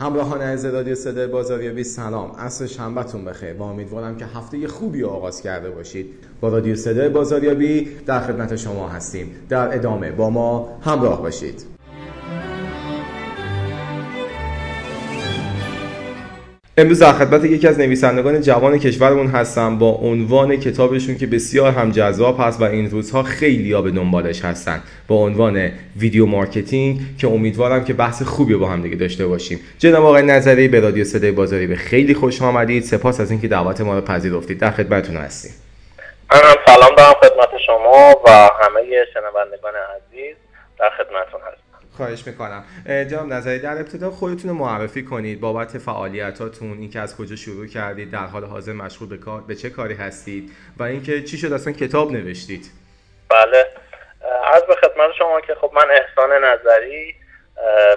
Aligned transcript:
همراهان 0.00 0.40
از 0.40 0.64
رادیو 0.64 0.94
صدای 0.94 1.26
بازاریابی 1.26 1.84
سلام. 1.84 2.32
عصر 2.38 2.66
شنبهتون 2.66 3.24
بخیر. 3.24 3.52
و 3.52 3.62
امیدوارم 3.62 4.16
که 4.16 4.26
هفته 4.26 4.68
خوبی 4.68 5.04
آغاز 5.04 5.42
کرده 5.42 5.70
باشید. 5.70 6.06
با 6.40 6.48
رادیو 6.48 6.76
صدای 6.76 7.08
بازاریابی 7.08 7.88
در 8.06 8.20
خدمت 8.20 8.56
شما 8.56 8.88
هستیم. 8.88 9.30
در 9.48 9.74
ادامه 9.74 10.10
با 10.10 10.30
ما 10.30 10.78
همراه 10.82 11.22
باشید. 11.22 11.79
امروز 16.80 16.98
در 16.98 17.12
خدمت 17.12 17.44
یکی 17.44 17.68
از 17.68 17.78
نویسندگان 17.78 18.40
جوان 18.40 18.78
کشورمون 18.78 19.26
هستم 19.26 19.78
با 19.78 19.90
عنوان 19.90 20.56
کتابشون 20.56 21.18
که 21.18 21.26
بسیار 21.26 21.72
هم 21.72 21.90
جذاب 21.90 22.40
هست 22.40 22.60
و 22.60 22.64
این 22.64 22.90
روزها 22.90 23.22
خیلی 23.22 23.72
ها 23.72 23.82
به 23.82 23.90
دنبالش 23.90 24.44
هستن. 24.44 24.82
با 25.08 25.16
عنوان 25.16 25.70
video 25.96 26.26
marketing 26.26 27.00
که 27.18 27.26
امیدوارم 27.26 27.84
که 27.84 27.92
بحث 27.92 28.22
خوبی 28.22 28.54
با 28.54 28.66
هم 28.66 28.82
دیگه 28.82 28.96
داشته 28.96 29.26
باشیم. 29.26 29.60
جناب 29.78 30.04
آقای 30.04 30.22
نظری 30.22 30.68
به 30.68 30.80
رادیو 30.80 31.04
صدای 31.04 31.30
بازاریابی 31.30 31.76
خیلی 31.76 32.14
خوش 32.14 32.42
آمدید. 32.42 32.82
سپاس 32.82 33.20
از 33.20 33.30
اینکه 33.30 33.48
دعوت 33.48 33.80
ما 33.80 33.94
رو 33.94 34.00
پذیرفتید. 34.00 34.58
در 34.58 34.70
خدمتتون 34.70 35.16
هستیم. 35.16 35.52
منم 36.32 36.54
سلام 36.66 36.94
دارم 36.96 37.14
خدمت 37.22 37.62
شما 37.66 38.14
و 38.26 38.30
همه 38.30 38.80
شنوندگان 39.14 39.72
عزیز. 39.74 40.36
در 40.78 40.90
خدمتتون 40.90 41.40
هستم. 41.40 41.59
خواهش 42.00 42.26
می‌کنم. 42.26 42.64
جناب 42.86 43.26
نظری 43.26 43.58
در 43.58 43.78
ابتدا 43.78 44.10
خودتون 44.10 44.50
رو 44.50 44.56
معرفی 44.56 45.04
کنید 45.04 45.40
بابت 45.40 45.78
فعالیتاتون 45.78 46.78
اینکه 46.78 47.00
از 47.00 47.16
کجا 47.16 47.36
شروع 47.36 47.66
کردید 47.66 48.10
در 48.10 48.26
حال 48.26 48.44
حاضر 48.44 48.72
مشغول 48.72 49.08
به 49.08 49.16
کار 49.16 49.40
به 49.40 49.54
چه 49.54 49.70
کاری 49.70 49.94
هستید 49.94 50.52
و 50.78 50.82
اینکه 50.82 51.22
چی 51.22 51.38
شد 51.38 51.52
اصلا 51.52 51.72
کتاب 51.72 52.12
نوشتید. 52.12 52.70
بله. 53.28 53.66
از 54.54 54.62
به 54.68 54.74
خدمت 54.74 55.10
شما 55.18 55.40
که 55.40 55.54
خب 55.54 55.70
من 55.74 55.86
احسان 55.90 56.44
نظری 56.44 57.14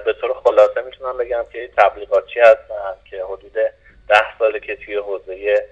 به 0.06 0.13
طور 0.22 0.33
خلاصه 0.44 0.81
می‌تونم 0.85 1.17
بگم 1.17 1.44
که 1.52 1.69
تبلیغاتچی 1.78 2.39
هستم 2.39 2.95
که 3.09 3.23
حدود 3.23 3.53
ده 4.08 4.38
ساله 4.39 4.59
که 4.59 4.75
توی 4.75 4.95
حوزه 4.95 5.67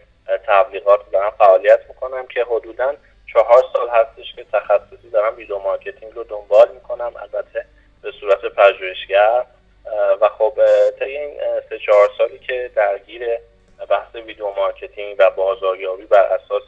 تبلیغات 0.48 1.12
دارم 1.12 1.32
فعالیت 1.38 1.80
می‌کنم 1.90 2.28
که 2.28 2.46
حدودا 2.52 2.94
چهار 3.34 3.64
سال 3.74 3.90
هستش 3.90 4.36
که 4.36 4.46
تخصصی 4.54 5.10
دارم 5.14 5.36
video 5.38 5.60
marketing 5.60 6.14
رو 6.16 6.24
دنبال 6.24 6.68
می‌کنم. 6.74 7.12
البته 7.22 7.66
به 8.02 8.12
صورت 8.20 8.42
پژوهشگر 8.42 9.46
و 10.22 10.30
خب 10.30 10.54
طی 11.00 11.18
این 11.18 11.40
سه 11.70 11.80
چهار 11.80 12.10
سالی 12.18 12.40
که 12.40 12.72
درگیر 12.76 13.28
بحث 13.90 14.16
video 14.16 14.52
marketing 14.58 15.16
و 15.20 15.30
بازاریابی 15.30 16.06
بر 16.06 16.24
اساس 16.24 16.64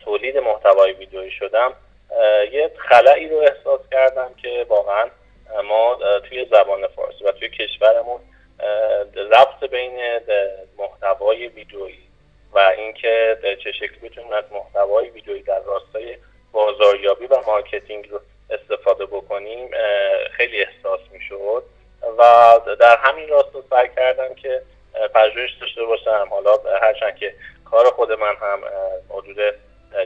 تولید 0.00 0.38
محتوای 0.38 0.92
ویدیویی 0.92 1.30
شدم 1.30 1.72
یه 2.52 2.70
خلایی 2.76 3.28
رو 3.28 3.36
احساس 3.36 3.80
کردم 3.92 4.34
که 4.42 4.66
واقعا 4.68 5.04
ما 5.64 5.98
توی 6.28 6.46
زبان 6.50 6.86
فارسی 6.86 7.24
و 7.24 7.32
توی 7.32 7.48
کشورمون 7.48 8.20
ربط 9.16 9.70
بین 9.70 10.00
محتوای 10.78 11.48
ویدیویی 11.48 12.08
و 12.52 12.58
اینکه 12.58 13.38
چه 13.64 13.72
شکلی 13.72 14.08
بتونیم 14.08 14.32
از 14.32 14.44
محتوای 14.52 15.10
ویدیویی 15.10 15.42
در 15.42 15.60
راستای 15.60 16.16
بازاریابی 16.52 17.26
و 17.26 17.36
marketing 17.46 18.10
رو 18.10 18.20
استفاده 18.50 19.06
بکنیم 19.06 19.70
خیلی 20.30 20.64
احساس 20.64 21.00
می‌شد 21.12 21.64
و 22.18 22.60
در 22.80 22.96
همین 22.96 23.28
راستا 23.28 23.62
سعی 23.70 23.88
کردم 23.96 24.34
که 24.34 24.62
پژوهش 25.14 25.50
داشته 25.60 25.84
باشم. 25.84 26.26
حالا 26.30 26.50
هرچند 26.82 27.16
که 27.16 27.34
کار 27.70 27.90
خود 27.90 28.12
من 28.12 28.34
هم 28.40 28.60
حدود 29.10 29.36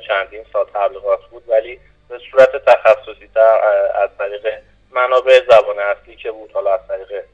چندین 0.08 0.44
سال 0.52 0.66
تبلیغات 0.74 1.24
بود 1.30 1.48
ولی 1.48 1.80
به 2.08 2.18
صورت 2.30 2.64
تخصصی 2.64 3.30
تر 3.34 3.58
از 3.94 4.10
طریق 4.18 4.58
منابع 4.90 5.40
زبان 5.50 5.78
اصلی 5.78 6.16
که 6.16 6.30
بود 6.30 6.52
حالا 6.52 6.74
از 6.74 6.80
طریق 6.88 7.24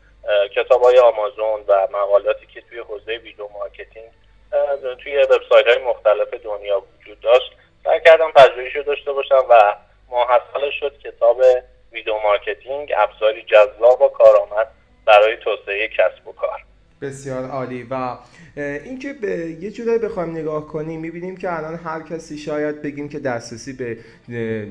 کتاب 0.56 0.82
های 0.82 0.98
آمازون 0.98 1.64
و 1.68 1.88
مقالاتی 1.92 2.46
که 2.46 2.60
توی 2.60 2.78
حوزه 2.78 3.12
video 3.12 3.48
marketing 3.48 4.10
توی 5.02 5.22
وبسایت 5.22 5.66
های 5.66 5.78
مختلف 5.78 6.34
دنیا 6.34 6.82
وجود 7.00 7.20
داشت 7.20 7.52
سعی 7.84 8.00
کردم 8.00 8.32
پژوهش 8.32 8.76
داشته 8.76 9.12
باشم 9.12 9.44
و 9.50 9.74
ماحصلش 10.12 10.70
شد 10.80 10.98
کتاب 10.98 11.40
video 11.92 12.14
marketing 12.22 12.92
ابزاری 12.96 13.42
جذاب 13.42 14.02
و 14.02 14.08
کارآمد 14.08 14.66
برای 15.06 15.36
توسعه 15.36 15.88
کسب 15.88 16.28
و 16.28 16.32
کار. 16.32 16.58
بسیار 17.02 17.44
عالی. 17.44 17.86
و 17.90 18.16
اینکه 18.56 19.12
به 19.12 19.28
یه 19.60 19.70
جورایی 19.70 19.98
بخوایم 19.98 20.30
نگاه 20.30 20.66
کنیم 20.66 21.00
می‌بینیم 21.00 21.36
که 21.36 21.58
الان 21.58 21.74
هر 21.74 22.02
کسی 22.02 22.38
شاید 22.38 22.82
بگیم 22.82 23.08
که 23.08 23.18
دسترسی 23.18 23.72
به 23.72 23.96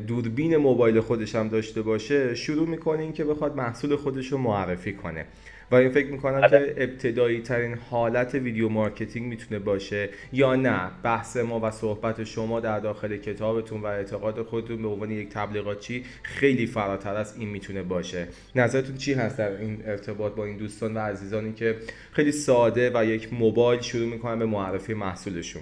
دوربین 0.07 0.57
موبایل 0.57 0.99
خودش 0.99 1.35
هم 1.35 1.49
داشته 1.49 1.81
باشه 1.81 2.35
شروع 2.35 2.67
می‌کنه 2.67 3.11
که 3.11 3.23
بخواد 3.23 3.55
محصول 3.55 3.95
خودش 3.95 4.27
رو 4.27 4.37
معرفی 4.37 4.93
کنه. 4.93 5.25
و 5.71 5.75
این 5.75 5.89
فکر 5.89 6.07
می‌کنم 6.07 6.49
که 6.49 6.73
ابتدایی 6.77 7.41
ترین 7.41 7.77
حالت 7.91 8.33
video 8.33 8.69
marketing 8.69 9.27
می‌تونه 9.27 9.59
باشه. 9.59 10.09
یا 10.33 10.55
نه 10.55 10.91
بحث 11.03 11.37
ما 11.37 11.59
و 11.63 11.71
صحبت 11.71 12.23
شما 12.23 12.59
در 12.59 12.79
داخل 12.79 13.17
کتابتون 13.17 13.81
و 13.81 13.85
اعتقاد 13.85 14.41
خودتون 14.41 14.81
به 14.81 14.87
عنوان 14.87 15.11
یک 15.11 15.29
تبلیغاتچی 15.29 16.05
خیلی 16.23 16.67
فراتر 16.67 17.15
از 17.15 17.37
این 17.37 17.49
می‌تونه 17.49 17.83
باشه. 17.83 18.27
نظرتون 18.55 18.97
چی 18.97 19.13
هست 19.13 19.37
در 19.37 19.51
این 19.51 19.83
ارتباط 19.85 20.33
با 20.33 20.45
این 20.45 20.57
دوستان 20.57 20.97
و 20.97 20.99
عزیزانی 20.99 21.53
که 21.53 21.75
خیلی 22.11 22.31
ساده 22.31 22.91
و 22.93 23.05
یک 23.05 23.33
موبایل 23.33 23.81
شروع 23.81 24.07
می‌کنن 24.07 24.39
به 24.39 24.45
معرفی 24.45 24.93
محصولشون؟ 24.93 25.61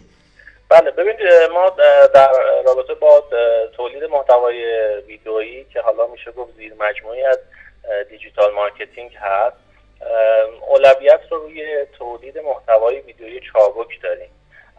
بله 0.70 0.92
ببینید 0.92 1.20
ما 1.54 1.76
در 2.14 2.30
رابطه 2.66 2.94
با 2.94 3.24
تولید 3.76 4.04
محتوای 4.04 4.64
ویدئویی 5.08 5.66
که 5.74 5.82
حالا 5.82 6.08
میشه 6.08 6.32
گفت 6.32 6.56
زیر 6.58 6.74
مجموعه‌ی 6.80 7.24
از 7.24 7.40
digital 8.10 8.54
marketing 8.54 9.12
هست. 9.16 9.69
اولویت 10.68 11.22
رو 11.30 11.38
روی 11.38 11.86
تولید 11.86 12.38
محتوای 12.38 13.00
ویدیویی 13.00 13.42
چابک 13.54 14.02
داریم. 14.04 14.30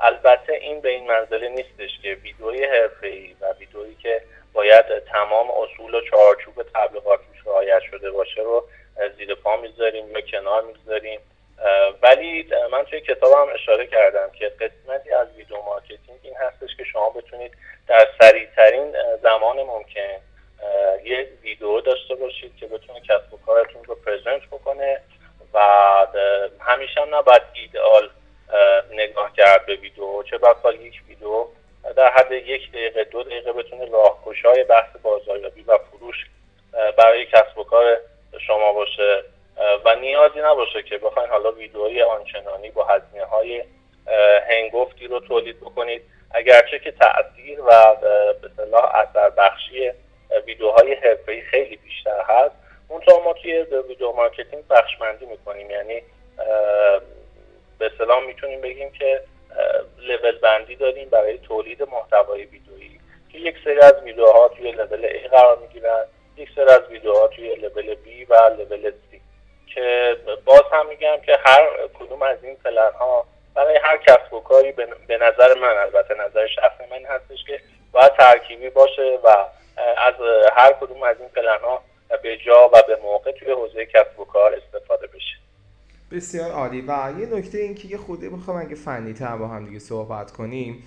البته 0.02 0.52
این 0.52 0.80
به 0.80 0.88
این 0.88 1.06
منزله 1.06 1.48
نیستش 1.48 1.90
که 2.02 2.08
ویدیوی 2.08 2.64
حرفه‌ای 2.64 3.36
و 3.40 3.52
ویدیویی 3.58 3.94
که 3.94 4.22
باید 4.52 4.98
تمام 4.98 5.50
اصول 5.50 5.94
و 5.94 6.00
چارچوب 6.00 6.62
تبلیغات 6.74 7.20
روش 7.28 7.46
رعایت 7.46 7.82
شده 7.90 8.10
باشه 8.10 8.42
رو 8.42 8.64
زیر 9.16 9.34
پا 9.34 9.56
می‌ذاریم 9.56 10.10
یا 10.10 10.20
کنار 10.20 10.62
می‌ذاریم. 10.62 11.20
ولی 12.02 12.50
من 12.72 12.84
توی 12.84 13.00
کتابم 13.00 13.52
اشاره 13.54 13.86
کردم 13.86 14.30
که 14.38 14.48
قسمتی 14.48 15.12
از 15.12 15.28
video 15.36 15.56
marketing 15.62 16.20
این 16.22 16.34
هستش 16.36 16.76
که 16.76 16.84
شما 16.84 17.10
بتونید 17.10 17.52
در 17.88 18.08
سریعترین 18.20 18.96
زمان 19.22 19.62
ممکن 19.62 20.20
یه 21.04 21.28
ویدیو 21.42 21.80
داشته 21.80 22.14
باشید 22.14 22.56
که 22.56 22.66
بتونه 22.66 23.00
کسب 23.00 23.34
و 23.34 23.38
کارتون 23.46 23.84
رو 23.84 23.94
present 23.94 24.46
بکنه 24.46 25.00
و 25.54 25.58
همیشه 26.80 27.00
هم 27.00 27.14
نباید 27.14 27.42
ایدئال 27.52 28.10
نگاه 28.92 29.32
کرد 29.36 29.66
به 29.66 29.76
ویدیو. 29.76 30.22
چه 30.22 30.38
بسا 30.38 30.72
یک 30.72 31.02
ویدیو 31.08 31.46
در 31.96 32.10
حد 32.10 32.32
یک 32.32 32.72
دقیقه 32.72 33.04
دو 33.04 33.22
دقیقه 33.22 33.52
بتونه 33.52 33.86
راهگشای 33.90 34.64
بحث 34.64 34.96
بازاریابی 35.02 35.62
و 35.62 35.78
فروش 35.78 36.26
برای 36.96 37.26
کسب 37.26 37.58
و 37.58 37.64
کار 37.64 37.96
شما 38.46 38.72
باشه. 38.72 39.22
و 39.84 39.94
نیازی 39.94 40.40
نباشه 40.40 40.82
که 40.82 40.98
بخواین 40.98 41.30
حالا 41.30 41.52
ویدئوی 41.52 42.02
آنچنانی 42.02 42.70
با 42.70 42.84
هزینه 42.84 43.24
های 43.24 43.64
هنگفتی 44.50 45.06
رو 45.06 45.20
تولید 45.20 45.60
بکنید 45.60 46.02
اگرچه 46.30 46.78
که 46.78 46.92
تاثیر 46.92 47.60
و 47.60 47.96
به 48.42 48.50
اصطلاح 48.56 48.94
اثر 48.94 49.30
بخشی 49.30 49.92
ویدیوهای 50.46 50.94
حرفه‌ای 50.94 51.40
خیلی 51.40 51.76
بیشتر 51.76 52.22
هست 52.28 52.54
اونطور 52.88 53.22
ما 53.24 53.32
توی 53.32 53.66
video 53.88 54.12
marketing 54.12 54.68
بخش‌بندی 54.68 55.26
می‌کنیم 55.26 55.70
یعنی 55.70 56.02
به 57.78 57.90
سلام 57.98 58.26
می‌تونیم 58.26 58.60
بگیم 58.60 58.92
که 58.92 59.20
لول 59.98 60.38
بندی 60.38 60.76
داریم 60.76 61.08
برای 61.08 61.38
تولید 61.38 61.82
محتوای 61.82 62.44
ویدیویی 62.44 63.00
که 63.32 63.38
یک 63.38 63.56
سری 63.64 63.79
از 63.96 64.02
ویدیوها 64.04 64.48
توی 64.48 64.72
لول 64.72 65.08
A 65.08 65.28
قرار 65.30 65.58
می‌گیرن 65.58 66.04
یک 66.36 66.48
سری 66.56 66.64
از 66.64 66.82
ویدیوها 66.90 67.28
توی 67.28 67.54
لول 67.54 67.94
B 67.94 68.30
و 68.30 68.34
لول 68.34 68.90
C. 68.90 69.16
که 69.74 70.16
باز 70.44 70.62
هم 70.72 70.88
میگم 70.88 71.16
که 71.26 71.38
هر 71.46 71.68
کدوم 71.98 72.22
از 72.22 72.38
این 72.42 72.56
پلن 72.56 72.92
ها 72.98 73.26
برای 73.54 73.78
هر 73.82 73.96
کسب 73.96 74.32
و 74.32 74.40
کاری 74.40 74.72
به 75.08 75.18
نظر 75.20 75.54
من 75.60 75.76
البته 75.78 76.14
نظر 76.14 76.46
شخصی 76.46 76.84
من 76.90 77.14
هستش 77.14 77.44
که 77.46 77.60
باید 77.92 78.12
ترکیبی 78.12 78.70
باشه 78.70 79.18
و 79.24 79.28
از 79.96 80.14
هر 80.52 80.72
کدوم 80.72 81.02
از 81.02 81.16
این 81.20 81.28
پلن 81.28 81.58
ها 81.62 81.82
به 82.22 82.36
جا 82.36 82.70
و 82.72 82.82
به 82.86 82.96
موقع 82.96 83.32
توی 83.32 83.50
حوزه 83.50 83.86
کسب 83.86 84.20
و 84.20 84.24
کار 84.24 84.54
استفاده 84.54 85.06
بشه. 85.06 85.36
بسیار 86.12 86.50
عالی. 86.50 86.80
و 86.80 87.12
یه 87.20 87.26
نکته 87.26 87.58
این 87.58 87.74
که 87.74 87.88
یه 87.88 87.96
خورده 87.96 88.28
می‌خوام 88.28 88.56
اگه 88.56 88.74
فنی 88.74 89.14
تر 89.14 89.36
با 89.36 89.46
هم 89.46 89.64
دیگه 89.64 89.78
صحبت 89.78 90.30
کنیم 90.30 90.84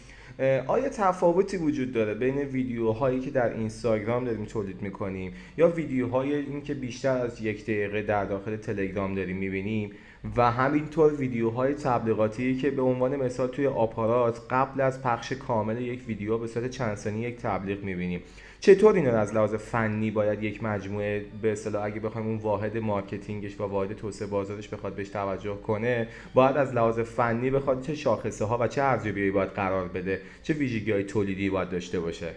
آیا 0.68 0.90
تفاوتی 0.90 1.58
وجود 1.58 1.94
داره 1.94 2.14
بین 2.14 2.38
ویدیوهایی 2.38 3.20
که 3.20 3.32
در 3.32 3.54
اینستاگرام 3.54 4.26
داریم 4.26 4.46
تولید 4.46 4.82
می‌کنیم 4.82 5.34
یا 5.58 5.70
ویدیوهای 5.70 6.36
این 6.36 6.62
که 6.62 6.74
بیشتر 6.74 7.18
از 7.18 7.42
یک 7.42 7.64
دقیقه 7.64 8.02
در 8.02 8.26
داخل 8.26 8.56
تلگرام 8.56 9.16
داریم 9.16 9.38
می‌بینیم؟ 9.38 9.92
و 10.38 10.52
همینطور 10.52 11.14
ویدیوهای 11.14 11.74
تبلیغاتی 11.74 12.58
که 12.58 12.72
به 12.72 12.82
عنوان 12.82 13.16
مثال 13.16 13.48
توی 13.48 13.68
آپارات 13.68 14.42
قبل 14.50 14.82
از 14.82 15.02
پخش 15.02 15.32
کامل 15.32 15.82
یک 15.82 16.08
ویدیو 16.08 16.38
به 16.38 16.48
صورت 16.48 16.70
چند 16.70 16.96
ثانیه 16.96 17.30
یک 17.30 17.38
تبلیغ 17.38 17.84
می‌بینیم. 17.84 18.22
چطور 18.66 18.96
اینا 18.96 19.20
از 19.20 19.36
لحاظ 19.36 19.56
فنی 19.56 20.12
باید 20.12 20.44
یک 20.44 20.64
مجموعه 20.64 21.26
به 21.42 21.52
اصطلاح 21.52 21.84
اگه 21.84 22.00
بخوایم 22.00 22.28
اون 22.28 22.38
واحد 22.38 22.78
marketing 22.78 23.45
ش 23.45 23.60
و 23.60 23.64
واحد 23.64 23.96
توسعه 23.96 24.28
بازارش 24.28 24.70
بخواد 24.70 24.96
بهش 24.96 25.10
توجه 25.10 25.56
کنه 25.56 26.08
باید 26.34 26.58
از 26.58 26.74
لحاظ 26.74 27.00
فنی 27.00 27.50
بخواد 27.50 27.82
چه 27.82 27.96
شاخصه 27.96 28.46
ها 28.46 28.58
و 28.62 28.68
چه 28.68 28.82
ارزیابی 28.82 29.32
باید 29.32 29.50
قرار 29.50 29.88
بده 29.88 30.22
چه 30.44 30.54
ویژگی 30.54 30.92
های 30.92 31.04
تولیدی 31.04 31.50
باید 31.50 31.70
داشته 31.70 32.00
باشه؟ 32.00 32.28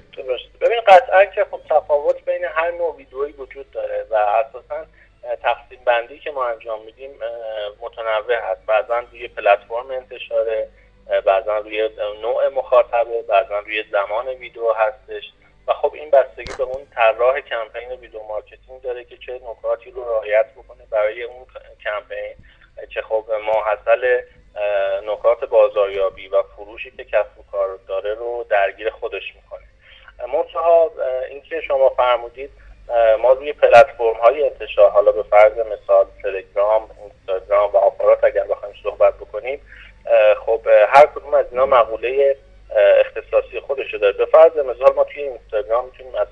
ببین 0.61 0.81
قطعا 0.87 1.25
که 1.25 1.47
خب 1.51 1.61
تفاوت 1.71 2.25
بین 2.25 2.45
هر 2.45 2.71
نوع 2.71 2.97
ویدئویی 2.97 3.33
وجود 3.33 3.71
داره 3.71 4.07
و 4.11 4.15
اساسا 4.15 4.87
تقسیم 5.43 5.79
بندی 5.85 6.19
که 6.19 6.31
ما 6.31 6.47
انجام 6.47 6.85
میدیم 6.85 7.11
متنوع 7.81 8.51
هست. 8.51 8.67
بعضا 8.67 8.99
روی 9.13 9.29
پلتفرم 9.29 9.91
انتشاره 9.91 10.69
بعضا 11.27 11.59
روی 11.59 11.89
نوع 12.23 12.49
مخاطبه 12.49 13.23
بعضا 13.29 13.59
روی 13.59 13.85
زمان 13.93 14.29
ویدیو 14.29 14.73
هستش. 14.73 15.33
و 15.67 15.73
خب 15.73 15.93
این 15.95 16.11
بستگی 16.11 16.53
به 16.59 16.65
اون 16.65 16.87
طراح 16.95 17.41
کمپین 17.41 17.93
video 18.01 18.23
marketing 18.23 18.83
داره 18.83 19.05
که 19.05 19.17
چه 19.17 19.41
نکاتی 19.51 19.91
رو 19.91 20.05
رعایت 20.05 20.47
بکنه 20.53 20.87
برای 20.91 21.23
اون 21.23 21.47
کمپین. 21.85 22.35
که 22.91 23.03
خب 23.03 23.25
ماحصل 23.47 24.21
نکات 25.07 25.45
بازاریابی 25.45 26.29
و 26.29 26.43
فروشی 26.43 26.91
که 26.91 27.05
کسب 27.05 27.39
و 27.39 27.43
کار 27.53 27.79
داره 27.89 28.15
رو 28.15 28.47
درگیر 28.51 28.91
خودش 28.91 29.35
می‌کنه. 29.35 29.67
منتها 30.33 30.91
اینکه 31.31 31.61
شما 31.61 31.89
فرمودید 31.89 32.51
ما 33.19 33.33
روی 33.33 33.53
پلتفرم 33.53 34.15
های 34.15 34.45
انتشار 34.45 34.91
حالا 34.91 35.13
به 35.13 35.23
فرض 35.23 35.53
مثال 35.53 36.07
تلگرام 36.23 36.91
اینستاگرام 37.03 37.73
و 37.73 37.77
آپارات 37.77 38.25
اگر 38.25 38.45
بخوایم 38.45 38.75
صحبت 38.83 39.15
بکنیم 39.15 39.61
خب 40.47 40.61
هر 40.89 41.07
کدوم 41.07 41.35
از 41.35 41.47
اینا 41.51 41.67
مقوله 41.67 42.37
بعد 44.37 44.59
مثال 44.59 44.95
ما 44.95 45.05
توی 45.05 45.23
اینستاگرام 45.23 45.85
میتونیم 45.85 46.15
از 46.15 46.27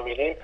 میریم 0.00 0.36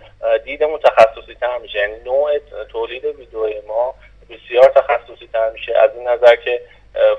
دیدمون 0.45 0.79
تخصصی 0.79 1.35
تر 1.41 1.59
میشه 1.59 1.79
یعنی 1.79 2.01
نوع 2.05 2.39
تولید 2.73 3.05
ویدیو 3.05 3.63
ما 3.67 3.95
بسیار 4.31 4.69
تخصصی 4.69 5.29
تر 5.33 5.51
میشه. 5.51 5.79
از 5.79 5.91
این 5.95 6.09
نظر 6.09 6.37
که 6.37 6.61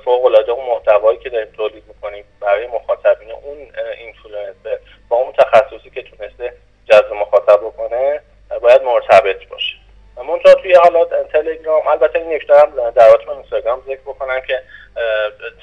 فوق 0.05 0.25
العاده 0.25 0.51
اون 0.51 0.65
محتوایی 0.65 1.19
که 1.19 1.29
داریم 1.29 1.51
تولید 1.51 1.83
می‌کنیم 1.87 2.23
برای 2.39 2.67
مخاطبین 2.67 3.31
اون 3.31 3.57
اینفلوئنسر 3.97 4.79
با 5.09 5.17
اون 5.17 5.31
تخصصی 5.31 5.89
که 5.89 6.01
تونسته 6.01 6.53
جذب 6.89 7.13
مخاطب 7.13 7.57
بکنه 7.57 8.21
باید 8.61 8.81
مرتبط 8.81 9.47
باشه. 9.47 9.75
منتها 10.17 10.53
توی 10.53 10.73
حالا 10.73 11.05
تلگرام 11.05 11.87
البته 11.87 12.19
این 12.19 12.31
یک 12.31 12.47
دارم 12.47 12.91
در 12.91 13.29
اینستاگرام 13.29 13.81
ذکر 13.81 14.01
بکنم 14.01 14.41
که 14.41 14.61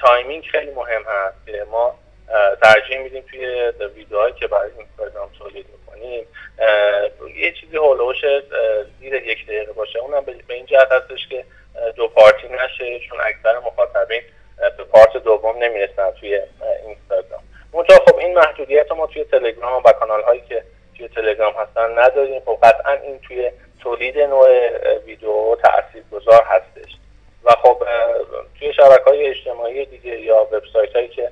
timing 0.00 0.44
خیلی 0.44 0.70
مهم 0.70 1.02
هست 1.02 1.46
که 1.46 1.66
ما 1.70 1.98
ترجیح 2.62 2.98
میدیم 2.98 3.24
توی 3.30 3.72
ویدیوهایی 3.94 4.34
که 4.34 4.46
برای 4.46 4.70
اینستاگرام 4.78 5.30
تولید 5.38 5.66
می‌کنیم 5.98 6.26
یه 7.36 7.52
چیزی 7.52 7.76
هولوش 7.76 8.24
زیر 9.00 9.14
یک 9.14 9.46
دقیقه 9.46 9.72
باشه. 9.72 9.98
اونم 9.98 10.24
به 10.24 10.54
این 10.54 10.66
جهت 10.66 10.92
هستش 10.92 11.28
که 11.28 11.44
دو 11.96 12.08
پارتی 12.08 12.48
نشه 12.48 13.00
چون 13.08 13.18
اکثر 13.20 13.58
مخاطبین 13.58 14.22
به 14.76 14.84
پارت 14.84 15.16
دوم 15.16 15.58
نمی‌رسن 15.58 16.10
توی 16.10 16.42
اینستاگرام. 16.86 17.42
منتها 17.72 18.04
خب 18.06 18.18
این 18.18 18.34
محدودیت 18.34 18.92
ما 18.92 19.06
توی 19.06 19.24
تلگرام 19.24 19.82
و 19.84 19.92
کانال 19.92 20.22
هایی 20.22 20.42
که 20.48 20.62
توی 20.96 21.08
تلگرام 21.08 21.54
هستن 21.54 21.98
نداریم. 21.98 22.40
خب 22.40 22.58
قطعا 22.62 22.92
این 22.92 23.18
توی 23.18 23.50
تولید 23.82 24.18
نوع 24.18 24.68
ویدیو 25.06 25.56
تأثیر 25.56 26.02
گذار 26.12 26.42
هستش. 26.42 26.92
و 27.44 27.50
خب 27.50 27.84
توی 28.58 28.72
شبکه 28.72 29.04
های 29.04 29.26
اجتماعی 29.26 29.86
دیگه 29.86 30.20
یا 30.20 30.48
وبسایت 30.52 30.96
هایی 30.96 31.08
که 31.08 31.30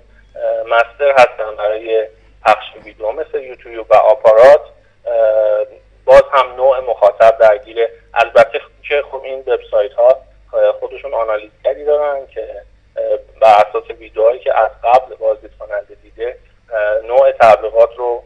مستر 0.66 1.12
هستن 1.12 1.56
برای 1.58 2.08
پخش 2.44 2.64
ویدیو 2.84 3.12
مثل 3.12 3.40
یوتیوب 3.40 3.86
و 3.90 3.94
آپارات 3.94 4.60
باز 6.04 6.22
هم 6.32 6.56
نوع 6.56 6.80
مخاطب 6.80 7.38
درگیره 7.38 7.90
البته 8.14 8.60
که 8.88 9.02
خب 9.10 9.22
این 9.24 9.38
وبسایت 9.38 9.92
ها 9.92 10.20
خودشون 10.80 11.14
آنالیزگری 11.14 11.84
دارن 11.84 12.26
که 12.26 12.62
بر 13.40 13.64
اساس 13.68 13.90
ویدیوهایی 13.90 14.38
که 14.38 14.58
از 14.58 14.70
قبل 14.84 15.14
بازدید 15.14 15.50
کننده 15.58 15.94
دیده 16.02 16.38
نوع 17.04 17.32
تبلیغات 17.32 17.90
رو 17.96 18.22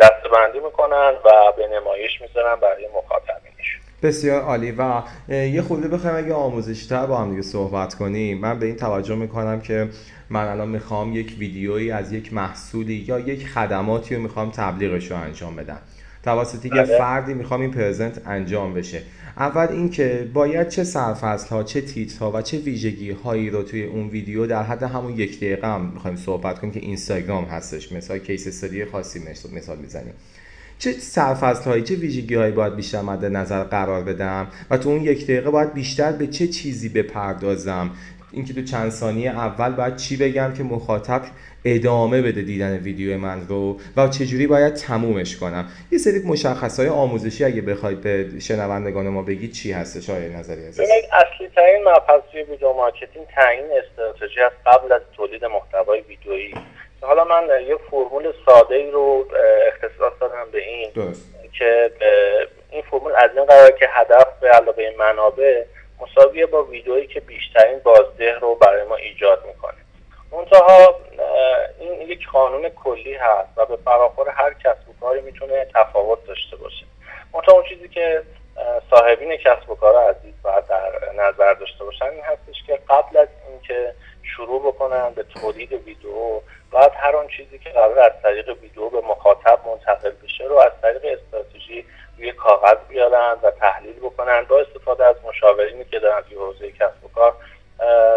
دستبندی 0.00 0.60
می‌کنن 0.60 1.14
و 1.24 1.52
به 1.56 1.66
نمایش 1.66 2.20
می‌ذارن 2.20 2.54
برای 2.54 2.88
مخاطبینش 2.88 3.78
بسیار 4.02 4.40
عالی. 4.40 4.70
و 4.72 5.02
یه 5.28 5.62
خورده 5.62 5.88
بخوایم 5.88 6.16
اگه 6.16 6.34
آموزشی 6.34 6.88
تر 6.88 7.06
با 7.06 7.18
هم 7.18 7.30
دیگه 7.30 7.42
صحبت 7.42 7.94
کنیم 7.94 8.38
من 8.38 8.58
به 8.58 8.66
این 8.66 8.76
توجه 8.76 9.14
می‌کنم 9.14 9.60
که 9.60 9.88
من 10.30 10.48
الان 10.48 10.68
می‌خوام 10.68 11.16
یک 11.16 11.36
ویدیویی 11.38 11.90
از 11.90 12.12
یک 12.12 12.32
محصولی 12.32 12.94
یا 12.94 13.20
یک 13.20 13.48
خدماتی 13.48 14.14
رو 14.14 14.22
می‌خوام 14.22 14.50
تبلیغش 14.50 15.10
رو 15.10 15.16
انجام 15.16 15.56
بدم. 15.56 15.78
توسط 16.24 16.64
یه 16.64 16.70
بله. 16.70 16.98
فردی 16.98 17.34
می‌خوام 17.34 17.60
این 17.60 17.70
پرزنت 17.70 18.22
انجام 18.26 18.74
بشه. 18.74 19.02
اول 19.36 19.66
اینکه 19.70 20.30
باید 20.34 20.68
چه 20.68 20.84
سرفصل 20.84 21.48
ها 21.48 21.62
چه 21.62 21.82
ها 22.20 22.32
و 22.32 22.42
چه 22.42 22.58
ویژگی 22.58 23.10
هایی 23.10 23.50
رو 23.50 23.62
توی 23.62 23.84
اون 23.84 24.08
ویدیو 24.08 24.46
در 24.46 24.62
حد 24.62 24.82
همون 24.82 25.12
یک 25.12 25.36
دقیقه 25.36 25.66
هم 25.66 25.90
می‌خوایم 25.94 26.16
صحبت 26.16 26.58
کنیم 26.58 26.72
که 26.72 26.80
اینستاگرام 26.80 27.44
هستش. 27.44 27.92
مثال 27.92 28.18
کیس 28.18 28.46
استادی 28.46 28.84
خاصی 28.84 29.20
مثال 29.56 29.78
می‌زنیم. 29.78 30.12
چه 30.78 30.92
سرفصل 30.92 31.70
هایی 31.70 31.82
چه 31.82 31.94
ویژگی 31.94 32.34
هایی 32.34 32.52
باید 32.52 32.76
بیشتر 32.76 33.00
مد 33.00 33.24
نظر 33.24 33.64
قرار 33.64 34.04
بدم 34.04 34.46
و 34.70 34.78
تو 34.78 34.88
اون 34.88 35.02
یک 35.02 35.24
دقیقه 35.24 35.50
باید 35.50 35.74
بیشتر 35.74 36.12
به 36.12 36.26
چه 36.26 36.46
چیزی 36.46 36.88
بپردازم؟ 36.88 37.90
اینکه 38.32 38.54
تو 38.54 38.62
چند 38.62 38.90
ثانیه 38.90 39.30
اول 39.30 39.72
باید 39.72 39.96
چی 39.96 40.16
بگم 40.16 40.54
که 40.54 40.62
مخاطب 40.62 41.22
ادامه 41.64 42.22
بده 42.22 42.42
دیدن 42.42 42.76
ویدیو 42.76 43.18
من 43.18 43.46
رو 43.48 43.80
و 43.96 44.08
چجوری 44.08 44.46
باید 44.46 44.74
تمومش 44.74 45.36
کنم؟ 45.36 45.68
یه 45.92 45.98
سری 45.98 46.18
مشخصه 46.18 46.80
های 46.80 46.88
آموزشی 46.88 47.44
اگه 47.44 47.62
بخواید 47.62 48.00
به 48.00 48.40
شنوندگان 48.40 49.08
ما 49.08 49.22
بگید 49.22 49.52
چی 49.52 49.72
هستش؟ 49.72 50.10
آیا 50.10 50.38
نظری 50.38 50.66
هست 50.66 50.80
اصلی 50.80 51.48
ترین 51.56 51.84
مبحث 51.84 52.48
video 52.50 52.72
marketing 52.72 53.26
تعیین 53.26 53.66
استراتژی 53.82 54.40
قبل 54.66 54.92
از 54.92 55.02
تولید 55.16 55.44
محتوای 55.44 56.00
ویدیویی. 56.00 56.54
حالا 57.00 57.24
من 57.24 57.48
یه 57.66 57.76
فرمول 57.76 58.32
ساده 58.46 58.74
ای 58.74 58.90
رو 58.90 59.26
اختصاص 59.66 60.12
دادم 60.20 60.50
به 60.52 60.58
این 60.58 60.92
که 61.58 61.92
این 62.70 62.82
فرمول 62.82 63.12
از 63.16 63.30
این 63.36 63.44
قرار 63.44 63.70
که 63.70 63.88
هدف 63.88 64.26
به 64.40 64.48
علاوه 64.48 64.90
منابع 64.98 65.64
مساویه 66.00 66.46
با 66.46 66.64
ویدئویی 66.64 67.06
که 67.06 67.20
بیشترین 67.20 67.78
بازده 67.78 68.34
رو 68.34 68.54
برای 68.54 68.84
ما 68.84 68.96
ایجاد 68.96 69.44
می‌کنه. 69.46 69.78
منتها 70.32 71.00
این 71.80 72.00
یک 72.00 72.28
قانون 72.28 72.68
کلی 72.68 73.14
هست 73.14 73.48
و 73.56 73.66
به 73.66 73.76
فراخور 73.76 74.28
هر 74.28 74.52
کسب 74.52 74.88
و 74.88 74.92
کاری 75.00 75.20
می‌تونه 75.20 75.66
تفاوت 75.74 76.26
داشته 76.26 76.56
باشه. 76.56 76.86
منتها 77.34 77.54
اون 77.54 77.64
چیزی 77.68 77.88
که 77.88 78.22
صاحبین 78.90 79.36
کسب 79.36 79.70
و 79.70 79.74
کار 79.74 80.10
عزیز 80.10 80.34
باید 80.42 80.66
در 80.66 81.12
نظر 81.16 81.54
داشته 81.54 81.84
باشن 81.84 82.04
این 82.04 82.22
هستش 82.22 82.62
که 82.66 82.78
قبل 82.88 83.16
از 83.16 83.28
اینکه 83.50 83.94
شروع 84.22 84.62
بکنن 84.62 85.12
به 85.14 85.22
تولید 85.22 85.72
ویدیو 85.72 86.40
باید 86.70 86.92
هر 86.96 87.16
آن 87.16 87.28
چیزی 87.28 87.58
که 87.58 87.70
قرار 87.70 87.98
از 87.98 88.12
طریق 88.22 88.48
ویدیو 88.48 88.90
به 88.90 89.00
مخاطب 89.00 89.58
منتقل 89.66 90.10
بشه 90.10 90.44
رو 90.44 90.58
از 90.58 90.72
طریق 90.82 91.18
استراتژی 91.18 91.84
روی 92.18 92.32
کاغذ 92.32 92.76
بیارن 92.88 93.36
و 93.42 93.50
تحلیل 93.50 93.96
بکنن. 93.96 94.44
با 94.48 94.60
استفاده 94.60 95.04
از 95.04 95.16
مشاورینی 95.24 95.84
که 95.84 95.98
دارن 95.98 96.20
توی 96.20 96.36
حوزه 96.36 96.72
کسب 96.72 97.04
و 97.04 97.08
کار 97.08 97.34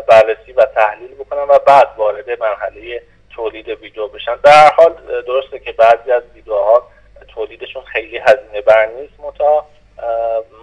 بررسی 0.08 0.52
و 0.52 0.66
تحلیل 0.66 1.16
بکنن 1.16 1.44
و 1.44 1.60
بعد 1.60 1.88
وارد 1.98 2.30
مرحله 2.30 3.02
تولید 3.36 3.70
ویدیو 3.70 4.08
بشن. 4.08 4.36
در 4.36 4.70
حال 4.78 5.22
درسته 5.22 5.60
که 5.60 5.72
بعضی 5.72 6.12
از 6.12 6.24
ویدیوها 6.34 6.88
تولیدشون 7.36 7.84
خیلی 7.84 8.18
هزینه 8.18 8.62
بر 8.62 8.86
نیست 8.86 9.20
متا 9.20 9.66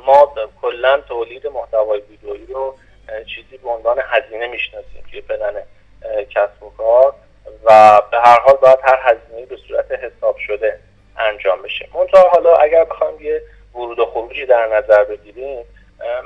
ما 0.07 0.35
کلا 0.63 1.01
تولید 1.01 1.47
محتوای 1.47 2.01
ویدئویی 2.01 2.47
رو 2.47 2.75
چیزی 3.35 3.57
به 3.57 3.69
عنوان 3.69 4.03
هزینه 4.05 4.47
می‌شناسیم 4.47 5.05
توی 5.11 5.21
پلن 5.21 5.63
کسب 6.31 6.63
و 6.63 6.71
کار. 6.71 7.15
و 7.65 8.03
به 8.11 8.19
هر 8.19 8.41
حال 8.41 8.55
باید 8.55 8.79
هر 8.83 8.99
هزینه 9.03 9.47
به 9.47 9.57
صورت 9.69 9.93
حساب 9.93 10.37
شده 10.39 10.79
انجام 11.19 11.63
بشه. 11.63 11.89
منتها 11.95 12.29
حالا 12.29 12.57
اگر 12.57 12.85
بخوایم 12.85 13.21
یه 13.21 13.43
ورود 13.75 13.99
و 13.99 14.07
خروجی 14.07 14.47
در 14.47 14.67
نظر 14.67 15.05
بگیریم 15.05 15.65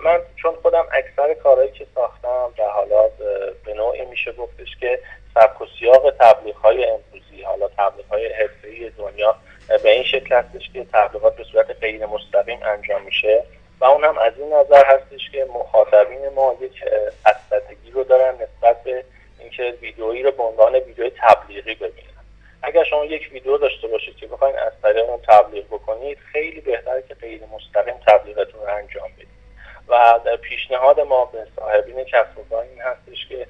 من 0.04 0.20
چون 0.36 0.54
خودم 0.62 0.86
اکثر 0.92 1.34
کارهایی 1.34 1.70
که 1.70 1.86
ساختم 1.94 2.52
در 2.58 2.68
حالات 2.68 3.12
به 3.64 3.74
نوعی 3.74 4.04
میشه 4.04 4.32
گفتش 4.32 4.76
که 4.80 4.98
سبک 5.34 5.60
و 5.60 5.66
سیاق 5.78 6.10
تبلیغ 6.10 6.56
های 6.56 6.84
امروزی 6.84 7.42
حالا 7.42 7.68
تبلیغ 7.68 8.06
های 8.06 8.32
حرفه‌ای 8.32 8.90
دنیا 8.90 9.36
به 9.82 9.90
این 9.90 10.04
شکل 10.04 10.34
هستش 10.34 10.70
که 10.72 10.86
تبلیغات 10.92 11.36
به 11.36 11.44
صورت 11.44 11.70
غیر 11.80 12.06
مستقیم 12.06 12.58
انجام 12.62 13.02
میشه 13.02 13.44
و 13.80 13.84
اون 13.84 14.04
هم 14.04 14.18
از 14.18 14.32
این 14.38 14.52
نظر 14.52 14.84
هستش 14.86 15.30
که 15.32 15.44
مخاطبین 15.44 16.28
ما 16.28 16.56
یک 16.60 16.84
اساتگی 17.26 17.90
رو 17.90 18.04
دارن 18.04 18.34
نسبت 18.34 18.82
به 18.84 19.04
اینکه 19.38 19.74
ویدئویی 19.82 20.22
رو 20.22 20.30
به 20.30 20.42
عنوان 20.42 20.74
ویدئوی 20.74 21.12
تبلیغی 21.18 21.74
ببینن 21.74 22.08
اگر 22.62 22.84
شما 22.84 23.04
یک 23.04 23.28
ویدیو 23.32 23.58
داشته 23.58 23.88
باشید 23.88 24.16
که 24.16 24.26
بخواین 24.26 24.58
از 24.58 24.72
طریق 24.82 25.10
اون 25.10 25.20
تبلیغ 25.28 25.66
بکنید 25.66 26.18
خیلی 26.32 26.60
بهتره 26.60 27.02
که 27.08 27.14
غیر 27.14 27.40
مستقیم 27.52 27.94
تبلیغتون 28.06 28.60
رو 28.60 28.74
انجام 28.74 29.08
بدید 29.16 29.28
و 29.88 30.20
پیشنهاد 30.36 31.00
ما 31.00 31.24
به 31.24 31.46
صاحبین 31.56 32.04
کسب 32.04 32.38
و 32.38 32.44
کار 32.50 32.64
این 32.64 32.80
هستش 32.80 33.26
که 33.28 33.46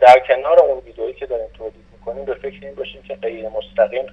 در 0.00 0.18
کنار 0.28 0.60
اون 0.60 0.78
ویدئویی 0.78 1.14
که 1.14 1.26
داریم 1.26 1.48
تولید 1.58 1.84
می‌کنیم 1.92 2.24
به 2.24 2.34
فکر 2.34 2.66
این 2.66 2.74
باشیم 2.74 3.02
که 3.02 3.14
غیر 3.14 3.48
مستقیم 3.48 4.06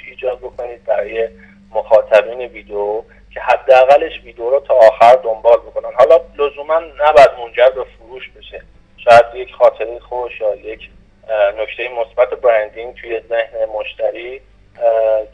ارزش 0.00 0.08
ایجاد 0.08 0.38
بکنید 0.38 0.84
برای 0.84 1.28
مخاطبین 1.70 2.40
ویدیو 2.40 3.02
که 3.34 3.40
حداقلش 3.40 4.20
ویدیو 4.24 4.50
رو 4.50 4.60
تا 4.60 4.74
آخر 4.74 5.14
دنبال 5.14 5.58
بکنن. 5.58 5.90
حالا 5.94 6.20
لزوما 6.38 6.78
نباید 6.78 7.30
منجر 7.38 7.70
به 7.70 7.84
فروش 7.84 8.30
بشه. 8.30 8.62
شاید 8.96 9.24
یک 9.34 9.54
خاطره 9.54 9.98
خوش 9.98 10.40
یا 10.40 10.54
یک 10.54 10.90
نکته 11.58 11.88
مثبت 11.88 12.30
برندینگ 12.30 12.94
توی 12.94 13.20
ذهن 13.28 13.64
مشتری 13.64 14.40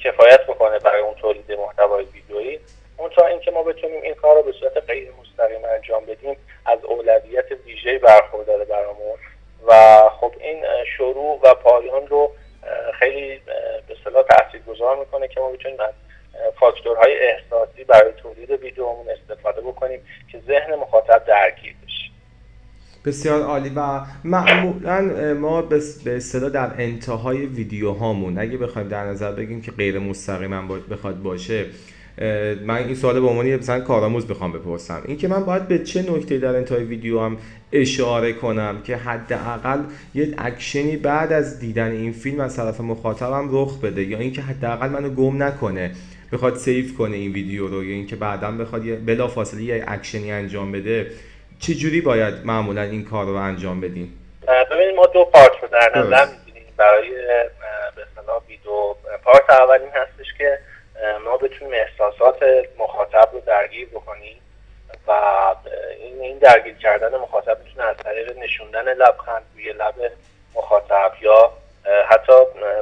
کفایت 0.05 0.47
بکنه 0.47 0.79
برای 0.79 1.01
اون 1.01 1.15
تولید 1.15 1.53
محتوای 1.53 2.05
ویدیویی. 2.05 2.61
اون 2.99 3.11
اینکه 3.29 3.51
ما 3.51 3.63
بتونیم 3.63 4.03
این 4.03 4.15
کار 4.15 4.37
رو 4.37 4.43
به 4.43 4.53
صورت 4.53 4.77
غیر 4.77 5.09
مستقیم 5.21 5.65
انجام 5.65 6.05
بدیم 6.07 6.37
از 6.67 6.85
اولویت 6.85 7.47
ویژه 7.67 7.99
برخورداره 7.99 8.65
برامون 8.65 9.19
و 9.67 10.01
خب 10.21 10.33
این 10.41 10.65
شروع 10.97 11.41
و 11.43 11.55
پایان 11.55 12.07
رو 12.07 12.33
خیلی 12.99 13.41
به 13.89 13.97
صلاح 14.05 14.23
تاثیرگذار 14.23 14.97
می‌کنه 14.97 15.29
که 15.29 15.41
ما 15.41 15.51
بتونیم 15.51 15.81
از 15.81 15.95
فاکتورهای 16.61 17.19
احساسی 17.19 17.85
برای 17.85 18.13
تولید 18.13 18.51
ویدیومون 18.51 19.07
استفاده 19.11 19.61
بکنیم 19.61 20.07
که 20.33 20.41
ذهن 20.47 20.75
مخاطب 20.75 21.25
درگیر 21.25 21.75
بشه 21.87 22.11
بسیار 23.17 23.43
عالی 23.43 23.69
و 23.77 24.01
معمولا 24.25 25.35
ما 25.41 25.63
به 25.63 26.17
اصطلاح 26.17 26.51
در 26.51 26.73
انتهای 26.79 27.47
ویدیو 27.47 27.93
هامون 27.93 28.39
اگه 28.39 28.57
بخوایم 28.57 28.89
در 28.89 29.07
نظر 29.07 29.33
بگیم 29.33 29.61
که 29.61 29.73
غیر 29.73 29.99
مستقیما 29.99 30.63
بخواد 30.91 31.23
باشه 31.23 31.67
من 32.67 32.75
این 32.75 32.95
سوال 32.95 33.21
به 33.21 33.27
عنوان 33.27 33.57
مثلا 33.57 33.81
کارآموز 33.81 34.27
بخوام 34.27 34.53
بپرسم. 34.53 35.03
اینکه 35.07 35.29
من 35.29 35.45
باید 35.45 35.69
به 35.69 35.79
چه 35.79 36.03
نکته 36.13 36.39
در 36.39 36.57
انتهای 36.57 36.85
ویدیو 36.85 37.21
هم 37.21 37.37
اشاره 37.73 38.33
کنم 38.33 38.83
که 38.85 38.97
حداقل 38.97 39.83
یه 40.15 40.35
اکشنی 40.39 40.97
بعد 40.97 41.33
از 41.33 41.59
دیدن 41.59 41.91
این 41.91 42.13
فیلم 42.13 42.41
از 42.41 42.57
طرف 42.57 42.81
مخاطبم 42.81 43.49
رخ 43.51 43.81
بده 43.81 44.05
یا 44.05 44.19
اینکه 44.19 44.43
حداقل 44.43 44.89
منو 44.89 45.11
گم 45.11 45.43
نکنه 45.43 45.91
بخواد 46.33 46.57
save 46.57 46.95
کنه 46.95 47.17
این 47.17 47.33
ویدیو 47.33 47.69
رو 47.69 47.85
یا 47.85 47.95
اینکه 47.95 48.17
بعدا 48.17 48.51
بخواد 48.51 49.05
بلا 49.07 49.29
فاصله 49.29 49.63
یه 49.63 49.85
اکشنی 49.89 50.33
انجام 50.33 50.73
بده. 50.73 51.07
چه 51.61 51.75
جوری 51.75 52.01
باید 52.01 52.35
معمولا 52.45 52.83
این 52.83 53.05
کار 53.05 53.25
رو 53.25 53.35
انجام 53.35 53.81
بدیم 53.81 54.23
ببینید 54.71 54.97
ما 54.97 55.07
دو 55.07 55.25
part 55.25 55.63
رو 55.63 55.69
در 55.69 55.99
نظر 55.99 56.27
می‌گیریم. 56.27 56.75
برای 56.77 57.11
یه 57.97 58.33
ویدیو 58.49 58.95
part 59.25 59.51
اول 59.51 59.81
این 59.81 59.91
هستش 59.95 60.35
که 60.39 60.59
ما 61.25 61.37
بتونیم 61.37 61.75
احساسات 61.75 62.45
مخاطب 62.79 63.29
رو 63.33 63.41
درگیر 63.41 63.89
بکنیم 63.89 64.37
و 65.07 65.13
این 65.99 66.21
این 66.21 66.39
درگیر 66.39 66.75
کردن 66.75 67.17
مخاطب 67.17 67.59
می‌تونه 67.65 67.85
از 67.85 67.97
طریق 67.97 68.39
نشوندن 68.39 68.95
لبخند 68.95 69.43
روی 69.55 69.73
لب 69.73 70.13
مخاطب 70.55 71.13
یا 71.21 71.53
حتی 72.09 72.33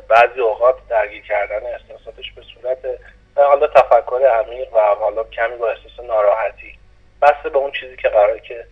بعضی 0.09 0.41
اوقات 0.41 0.77
درگیر 0.89 1.23
کردن 1.23 1.67
احساساتش 1.67 2.33
به 2.33 2.43
صورت 2.55 2.79
حالا 3.37 3.67
تفکر 3.67 4.27
عمیق 4.27 4.75
و 4.75 4.79
حالا 4.79 5.25
کمی 5.25 5.57
با 5.57 5.71
احساس 5.71 6.07
ناراحتی. 6.07 6.79
بسته 7.25 7.49
به 7.49 7.59
اون 7.59 7.71
چیزی 7.71 7.97
که 7.97 8.09
قراره 8.09 8.41
که 8.41 8.67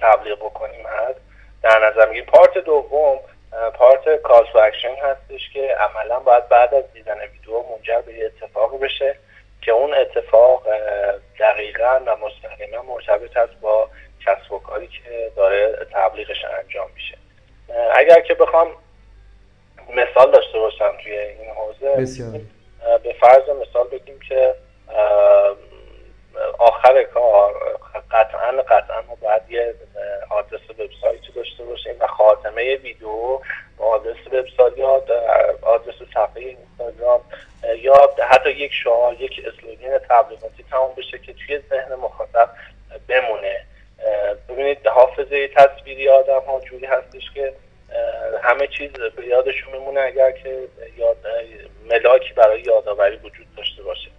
تبلیغ 0.00 0.38
بکنیم 0.38 0.86
هست. 0.86 1.20
در 1.62 1.90
نظر 1.90 2.08
می‌گیریم 2.08 2.24
part 2.24 2.58
دوم 2.58 3.18
part 3.74 4.16
call 4.22 4.46
to 4.52 4.58
action 4.58 4.94
هستش 4.94 5.50
که 5.52 5.74
عملا 5.74 6.18
باید 6.20 6.48
بعد 6.48 6.74
از 6.74 6.92
دیدن 6.92 7.20
ویدیو 7.20 7.62
منجر 7.62 8.00
به 8.00 8.26
اتفاقی 8.26 8.78
بشه 8.78 9.16
که 9.62 9.72
اون 9.72 9.94
اتفاق 9.94 10.62
دقیقا 11.40 12.00
و 12.06 12.16
مستقیما 12.16 12.82
مرتبط 12.82 13.36
است 13.36 13.60
با 13.60 13.90
کسب 14.26 14.52
و 14.52 14.58
کاری 14.58 14.86
که 14.86 15.32
داره 15.36 15.86
تبلیغش 15.92 16.44
انجام 16.44 16.90
میشه. 16.94 17.18
اگر 17.94 18.20
که 18.20 18.34
بخوام 18.34 18.68
مثال 19.88 20.30
داشته 20.30 20.58
باشم 20.58 20.92
توی 21.02 21.18
این 21.18 21.50
حوزه 21.50 21.94
به 23.02 23.12
فرض 23.20 23.48
مثال 23.48 23.88
بگیم 23.88 24.20
که 24.28 24.54
آخر 26.58 27.02
کار 27.02 27.47
قطعا 28.48 28.62
قطعا 28.62 29.02
ما 29.08 29.14
باید 29.14 29.42
یه 29.48 29.74
آدرس 30.30 30.60
وبسایتی 30.70 31.32
داشته 31.34 31.64
باشیم 31.64 31.94
و 32.00 32.06
خاتمه 32.06 32.76
ویدیو 32.76 33.40
با 33.78 33.84
آدرس 33.84 34.16
وبسایت 34.26 34.78
یا 34.78 35.02
آدرس 35.62 35.94
صفحه 36.14 36.42
اینستاگرام 36.42 37.20
یا 37.78 38.10
حتی 38.30 38.50
یک 38.50 38.72
شعار 38.72 39.14
یک 39.14 39.42
اسلوگن 39.46 39.98
تبلیغاتی 39.98 40.64
تمام 40.70 40.94
بشه 40.96 41.18
که 41.18 41.32
توی 41.32 41.60
ذهن 41.70 41.94
مخاطب 41.94 42.50
بمونه. 43.08 43.64
ببینید 44.48 44.86
حافظه 44.86 45.48
تصویری 45.48 46.08
آدم 46.08 46.40
ها 46.40 46.60
جوری 46.60 46.86
هستش 46.86 47.30
که 47.34 47.52
همه 48.42 48.66
چیز 48.66 48.92
به 48.92 49.26
یادشون 49.26 49.72
میمونه 49.72 50.00
اگر 50.00 50.30
که 50.30 50.68
یاد 50.96 51.16
ملاکی 51.90 52.32
برای 52.32 52.60
یادآوری 52.60 53.16
وجود 53.16 53.46
داشته 53.56 53.82
باشه. 53.82 54.10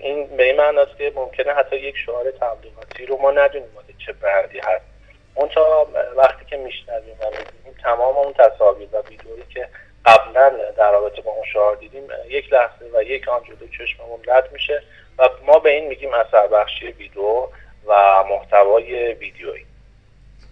این 0.00 0.36
به 0.36 0.44
این 0.44 0.60
است 0.60 0.98
که 0.98 1.12
ممکنه 1.16 1.52
حتی 1.52 1.76
یک 1.76 1.96
شعار 1.96 2.30
تبلیغاتی 2.30 3.06
رو 3.06 3.16
ما 3.16 3.30
ندونیم 3.30 3.68
چه 4.06 4.12
برندی 4.12 4.58
هست. 4.58 4.84
اون 5.34 5.48
تا 5.48 5.88
وقتی 6.16 6.44
که 6.44 6.56
میشنویم 6.56 7.16
و 7.20 7.24
می‌بینیم 7.24 7.80
تمام 7.82 8.16
اون 8.16 8.32
تصاویر 8.32 8.88
و 8.92 9.02
ویدئویی 9.08 9.44
که 9.54 9.68
قبلا 10.06 10.48
در 10.76 10.92
رابطه 10.92 11.22
با 11.22 11.32
اون 11.32 11.44
شعار 11.52 11.76
دیدیم 11.76 12.08
یک 12.28 12.52
لحظه 12.52 12.84
و 12.94 13.02
یک 13.02 13.28
آن 13.28 13.42
جلو 13.44 13.68
چشممون 13.78 14.18
رد 14.28 14.52
میشه 14.52 14.82
و 15.18 15.28
ما 15.46 15.58
به 15.58 15.70
این 15.70 15.86
میگیم 15.88 16.14
اثر 16.14 16.46
بخشی 16.46 16.86
ویدیو 16.86 17.48
و 17.86 18.24
محتوای 18.30 19.12
ویدیویی 19.12 19.66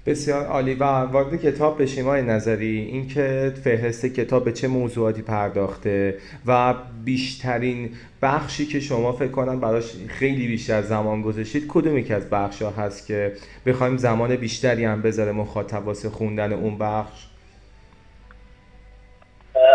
بسیار 0.06 0.46
عالی 0.46 0.74
و 0.74 0.84
وارد 0.84 1.36
کتاب 1.36 1.82
بشیم 1.82 2.04
های 2.04 2.22
نظری. 2.22 2.78
اینکه 2.78 3.52
فهرست 3.64 4.06
کتاب 4.06 4.44
به 4.44 4.52
چه 4.52 4.68
موضوعاتی 4.68 5.22
پرداخته 5.22 6.18
و 6.46 6.74
بیشترین 7.04 7.96
بخشی 8.22 8.66
که 8.66 8.80
شما 8.80 9.12
فکر 9.12 9.30
کنم 9.30 9.60
براش 9.60 9.92
خیلی 10.08 10.46
بیشتر 10.46 10.82
زمان 10.82 11.22
گذاشتید 11.22 11.66
کدومی 11.68 12.04
که 12.04 12.14
از 12.14 12.30
بخش 12.30 12.62
ها 12.62 12.70
هست 12.70 13.06
که 13.06 13.32
بخوایم 13.66 13.96
زمان 13.96 14.36
بیشتری 14.36 14.84
هم 14.84 15.02
بذاره 15.02 15.32
مخاطب 15.32 15.86
واسه 15.86 16.10
خوندن 16.10 16.52
اون 16.52 16.78
بخش؟ 16.78 17.26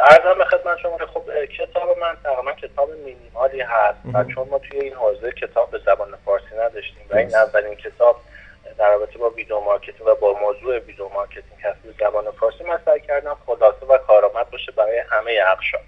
عرضم 0.09 0.37
به 0.37 0.45
خدمت 0.45 0.77
شما 0.77 0.97
که 0.97 1.05
خب 1.05 1.23
کتاب 1.57 1.97
من 2.01 2.15
تقریبا 2.23 2.51
کتاب 2.51 2.89
مینیمالی 3.05 3.61
هست. 3.61 3.97
و 4.13 4.23
چون 4.23 4.47
ما 4.49 4.59
توی 4.59 4.79
این 4.79 4.93
حوزه 4.93 5.31
کتاب 5.31 5.71
به 5.71 5.79
زبان 5.85 6.07
فارسی 6.25 6.55
نداشتیم 6.65 7.03
و 7.09 7.15
این 7.15 7.35
اولین 7.35 7.75
کتاب 7.75 8.21
در 8.77 8.89
رابطه 8.89 9.17
با 9.17 9.29
video 9.29 9.59
marketing 9.59 10.07
و 10.07 10.15
با 10.15 10.33
موضوع 10.33 10.79
video 10.79 11.09
marketing 11.09 11.61
هست. 11.63 11.77
به 11.83 11.93
زبان 11.99 12.31
فارسی 12.31 12.63
سعی 12.85 12.99
کردم 12.99 13.37
خلاصه 13.45 13.85
و 13.85 13.97
کارآمد 13.97 14.49
باشه 14.49 14.71
برای 14.71 14.97
همه 14.97 15.39
اقشار 15.47 15.81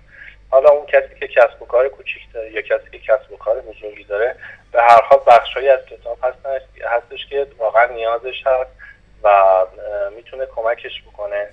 حالا 0.51 0.69
اون 0.69 0.85
کسی 0.85 1.19
که 1.19 1.27
کسب 1.27 1.61
و 1.61 1.65
کار 1.65 1.89
کوچیک 1.89 2.21
داره 2.33 2.51
یا 2.51 2.61
کسی 2.61 2.89
که 2.91 2.99
کسب 2.99 3.31
و 3.31 3.37
کار 3.37 3.61
بزرگی 3.61 4.03
داره 4.03 4.35
به 4.71 4.81
هر 4.81 5.01
حال 5.01 5.19
بخشهایی 5.27 5.69
از 5.69 5.79
کتاب 5.85 6.17
هستن 6.23 6.59
هستش 6.83 7.27
که 7.29 7.47
واقعا 7.57 7.85
نیازش 7.85 8.43
هست 8.45 8.71
و 9.23 9.43
می‌تونه 10.15 10.45
کمکش 10.45 11.03
بکنه. 11.07 11.49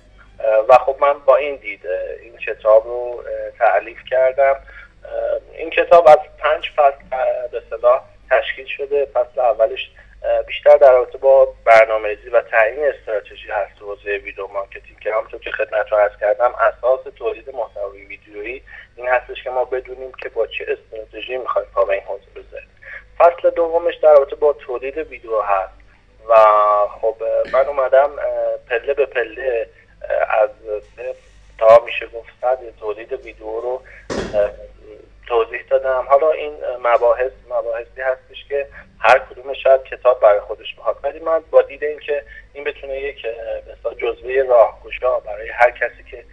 و 0.69 0.77
خب 0.77 0.95
من 0.99 1.19
با 1.19 1.35
این 1.35 1.55
دید 1.55 1.87
این 2.21 2.37
کتاب 2.37 2.87
رو 2.87 3.23
تألیف 3.59 3.97
کردم. 4.09 4.55
این 5.53 5.69
کتاب 5.69 6.07
از 6.07 6.17
پنج 6.37 6.71
فصل 6.75 7.03
به 7.51 7.61
اصطلاح 7.69 8.03
تشکیل 8.29 8.65
شده. 8.65 9.05
فصل 9.05 9.39
اولش 9.39 9.91
بیشتر 10.47 10.77
در 10.77 10.91
رابطه 10.91 11.17
با 11.17 11.53
برنامه‌ریزی 11.65 12.29
و 12.29 12.41
تعیین 12.41 12.85
استراتژی 12.85 13.47
هست 13.49 13.81
حوزه 13.81 14.17
video 14.17 14.47
marketing 14.47 14.99
که 14.99 15.13
همونطور 15.13 15.39
که 15.39 15.51
خدمتتون 15.51 15.91
عرض 15.91 16.09
کردم 16.19 16.53
اساس 16.55 16.99
تولید 17.15 17.55
محتوای 17.55 18.05
ویدیویی 18.05 18.63
این 18.95 19.07
هستش 19.07 19.43
که 19.43 19.49
ما 19.49 19.65
بدونیم 19.65 20.11
که 20.11 20.29
با 20.29 20.47
چه 20.47 20.65
استراتژی 20.67 21.37
می‌خوایم 21.37 21.67
پا 21.73 21.85
به 21.85 21.93
این 21.93 22.03
حوزه 22.03 22.25
بذاریم. 22.35 22.69
فصل 23.17 23.49
دومش 23.49 23.95
در 23.95 24.13
رابطه 24.13 24.35
با 24.35 24.53
تولید 24.53 24.97
ویدیو 24.97 25.41
هست 25.41 25.73
و 26.29 26.35
خب 27.01 27.15
من 27.53 27.65
اومدم 27.65 28.09
پله 28.69 28.93
به 28.93 29.05
پله 29.05 29.69
از 30.29 30.49
تا 31.57 31.83
میشه 31.85 32.07
گفت 32.07 32.29
تولید 32.79 33.13
ویدیو 33.13 33.59
رو 33.59 33.81
توضیح 35.27 35.63
دادم. 35.69 36.05
حالا 36.09 36.31
این 36.31 36.53
مباحث 36.83 37.31
مباحثی 37.49 38.01
هستش 38.01 38.45
که 38.49 38.67
هر 38.99 39.19
کدوم 39.19 39.53
شاید 39.53 39.83
کتاب 39.83 40.19
برای 40.19 40.39
خودش 40.39 40.75
بخواد 40.75 40.97
ولی 41.03 41.19
من 41.19 41.43
با 41.51 41.61
دید 41.61 41.83
اینکه 41.83 42.23
این 42.53 42.63
بتونه 42.63 43.01
یک 43.01 43.25
مثلا 43.71 43.93
جزوه 43.93 44.43
راهگشا 44.49 45.19
برای 45.19 45.49
هر 45.49 45.71
کسی 45.71 46.03
که 46.11 46.23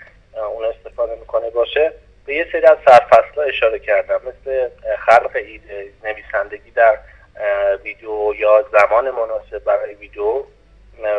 اون 0.55 0.65
استفاده 0.65 1.15
می‌کنه 1.15 1.51
باشه 1.51 1.93
به 2.27 2.35
یه 2.35 2.47
سری 2.53 2.67
از 2.67 2.79
سرفصل 2.87 3.41
اشاره 3.41 3.79
کردم. 3.79 4.21
مثل 4.27 4.69
خلق 4.99 5.31
ایده 5.35 5.89
نویسندگی 6.05 6.71
در 6.71 6.99
ویدیو 7.85 8.35
یا 8.39 8.65
زمان 8.73 9.11
مناسب 9.11 9.59
برای 9.65 9.95
ویدیو. 9.95 10.43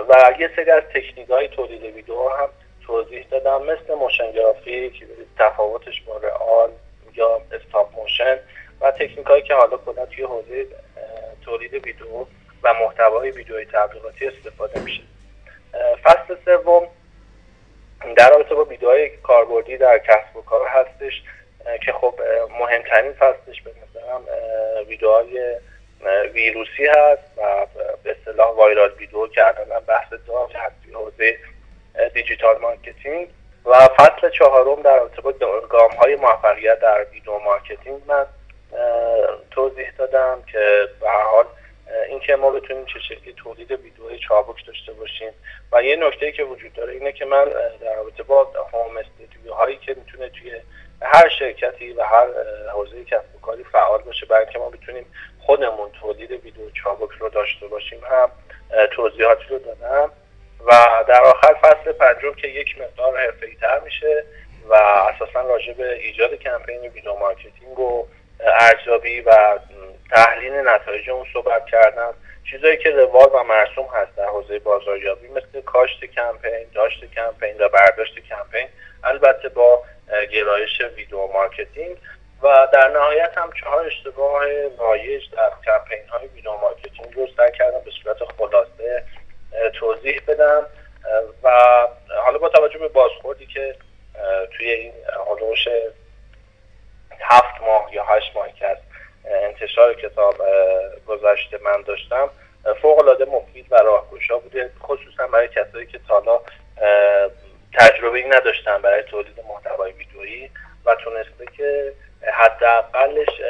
و 0.09 0.33
یه 0.39 0.49
سری 0.55 0.71
از 0.71 0.83
تکنیک 0.83 1.29
های 1.29 1.47
تولید 1.47 1.83
ویدیو 1.83 2.29
هم 2.29 2.49
توضیح 2.85 3.25
دادم. 3.31 3.63
مثل 3.63 3.93
motion 3.93 4.31
graphic 4.31 5.05
تفاوتش 5.39 6.01
با 6.01 6.17
real 6.17 6.69
یا 7.15 7.41
stop 7.51 7.95
motion 7.95 8.37
و 8.81 8.91
تکنیک 8.91 9.27
هایی 9.27 9.43
که 9.43 9.53
حالا 9.53 9.77
کلا 9.77 10.05
توی 10.05 10.23
حوزه 10.23 10.67
تولید 11.45 11.73
ویدیو 11.73 12.25
و 12.63 12.73
محتوای 12.73 13.31
ویدیوی 13.31 13.65
تبلیغاتی 13.65 14.27
استفاده 14.27 14.79
میشه. 14.79 15.01
فصل 16.03 16.35
سوم 16.45 16.87
در 18.15 18.29
رابطه 18.29 18.55
با 18.55 18.63
ویدیوهای 18.65 19.09
کاربردی 19.09 19.77
در 19.77 19.97
کسب 19.97 20.35
و 20.35 20.41
کار 20.41 20.67
هستش 20.67 21.23
که 21.85 21.91
خب 21.91 22.19
مهمترین 22.59 23.13
فصلش 23.13 23.61
به 23.61 23.71
نظرم 23.71 24.25
ویدیوهای 24.87 25.59
ویروسی 26.33 26.85
هست 26.85 27.23
و 27.37 27.65
به 28.03 28.15
اصطلاح 28.19 28.55
viral 28.55 28.91
video 28.97 29.27
که 29.27 29.47
الان 29.47 29.79
بحث 29.79 30.13
داغ 30.27 30.55
هست 30.55 30.75
توی 30.83 30.93
حوزه 30.93 31.37
digital 32.13 32.57
marketing. 32.57 33.27
و 33.65 33.87
فصل 33.87 34.29
چهارم 34.29 34.81
در 34.81 34.97
رابطه 34.97 35.21
با 35.21 35.31
گام 35.69 35.91
های 35.91 36.15
موفقیت 36.15 36.79
در 36.79 37.05
video 37.13 37.39
marketing 37.39 38.01
من 38.07 38.25
توضیح 39.51 39.91
دادم 39.97 40.43
که 40.51 40.87
به 41.01 41.09
هر 41.09 41.23
حال 41.23 41.45
اینکه 42.09 42.35
ما 42.35 42.51
بتونیم 42.51 42.85
چه 42.85 42.99
شکلی 42.99 43.33
تولید 43.33 43.71
ویدیوهای 43.71 44.19
چابک 44.19 44.67
داشته 44.67 44.93
باشیم 44.93 45.31
و 45.71 45.83
یه 45.83 45.95
نکته 45.95 46.31
که 46.31 46.43
وجود 46.43 46.73
داره 46.73 46.93
اینه 46.93 47.11
که 47.11 47.25
من 47.25 47.45
در 47.81 47.95
رابطه 47.95 48.23
با 48.23 48.47
home 48.73 48.97
studio 48.97 49.53
هایی 49.53 49.77
که 49.77 49.95
می‌تونه 49.97 50.29
توی 50.29 50.51
هر 51.01 51.29
شرکتی 51.29 51.93
و 51.93 52.03
هر 52.03 52.27
حوزه 52.73 53.03
کسب 53.03 53.35
و 53.35 53.39
کاری 53.41 53.63
فعال 53.63 54.01
باشه 54.01 54.25
برای 54.25 54.43
اینکه 54.43 54.59
ما 54.59 54.69
بتونیم 54.69 55.05
خودمون 55.39 55.89
تولید 56.01 56.31
ویدیو 56.31 56.69
چابک 56.83 57.11
رو 57.19 57.29
داشته 57.29 57.67
باشیم 57.67 57.99
هم 58.09 58.31
توضیحاتی 58.91 59.45
رو 59.49 59.59
دادم. 59.59 60.11
و 60.65 61.03
در 61.07 61.21
آخر 61.21 61.53
فصل 61.53 61.91
پنجم 61.91 62.33
که 62.33 62.47
یک 62.47 62.81
مقدار 62.81 63.17
حرفه‌ای 63.17 63.55
تر 63.55 63.79
میشه 63.79 64.23
و 64.69 64.73
اساسا 64.73 65.41
راجع 65.41 65.73
به 65.73 65.93
ایجاد 65.93 66.35
کمپین 66.35 66.81
video 66.81 67.15
marketing 67.15 67.79
و 67.79 68.07
ارزیابی 68.39 69.21
و 69.21 69.59
تحلیل 70.11 70.53
نتایج 70.53 71.09
اون 71.09 71.25
صحبت 71.33 71.65
کردم 71.65 72.13
چیزایی 72.51 72.77
که 72.77 72.89
روال 72.89 73.29
و 73.33 73.43
مرسوم 73.43 73.87
هست 73.93 74.15
در 74.15 74.25
حوزه 74.25 74.59
بازاریابی 74.59 75.27
مثل 75.27 75.61
کاشت 75.61 76.05
کمپین 76.05 76.65
داشت 76.73 77.05
کمپین 77.05 77.57
و 77.59 77.69
برداشت 77.69 78.19
کمپین 78.19 78.67
البته 79.03 79.49
با 79.49 79.83
گرایش 80.31 80.81
video 80.95 81.27
marketing. 81.27 81.97
و 82.41 82.67
در 82.73 82.87
نهایت 82.89 83.37
هم 83.37 83.49
چهار 83.61 83.85
اشتباه 83.85 84.43
رایج 84.79 85.23
در 85.31 85.51
کمپین 85.65 86.07
های 86.09 86.27
video 86.27 86.51
marketing 86.51 87.15
رو 87.15 87.27
سعی 87.37 87.51
کردم 87.51 87.79
به 87.79 87.91
صورت 88.03 88.17
خلاصه 88.37 89.03
توضیح 89.79 90.21
بدم. 90.27 90.65
و 91.43 91.49
حالا 92.25 92.37
با 92.37 92.49
توجه 92.49 92.77
به 92.77 92.87
بازخوردی 92.87 93.45
که 93.45 93.75
توی 94.57 94.71
این 94.71 94.93
حلوش 95.27 95.67
هفت 97.21 97.61
ماه 97.61 97.89
یا 97.93 98.05
هشت 98.05 98.31
ماه 98.35 98.53
که 98.53 98.67
از 98.67 98.77
انتشار 99.25 99.93
کتاب 99.93 100.35
گذشته 101.07 101.59
من 101.63 101.81
داشتم 101.81 102.29
فوق 102.81 102.99
العاده 102.99 103.25
مفید 103.25 103.65
و 103.71 103.75
راهگشا 103.75 104.37
بوده 104.37 104.71
خصوصا 104.81 105.27
برای 105.27 105.47
کسایی 105.47 105.85
که 105.85 105.99
تالا 106.07 106.41
تجربه 107.73 108.17
ای 108.17 108.29
نداشتن 108.29 108.81
برای 108.81 109.03
تولید 109.03 109.39
محتوای 109.49 109.91
ویدیویی 109.91 110.49
و 110.85 110.95
تونسته 110.95 111.45
که 111.57 111.93
حداقلش 112.33 113.41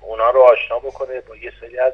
اونا 0.00 0.30
رو 0.30 0.40
آشنا 0.40 0.78
بکنه 0.78 1.20
با 1.20 1.36
یه 1.36 1.52
سری 1.60 1.78
از 1.78 1.92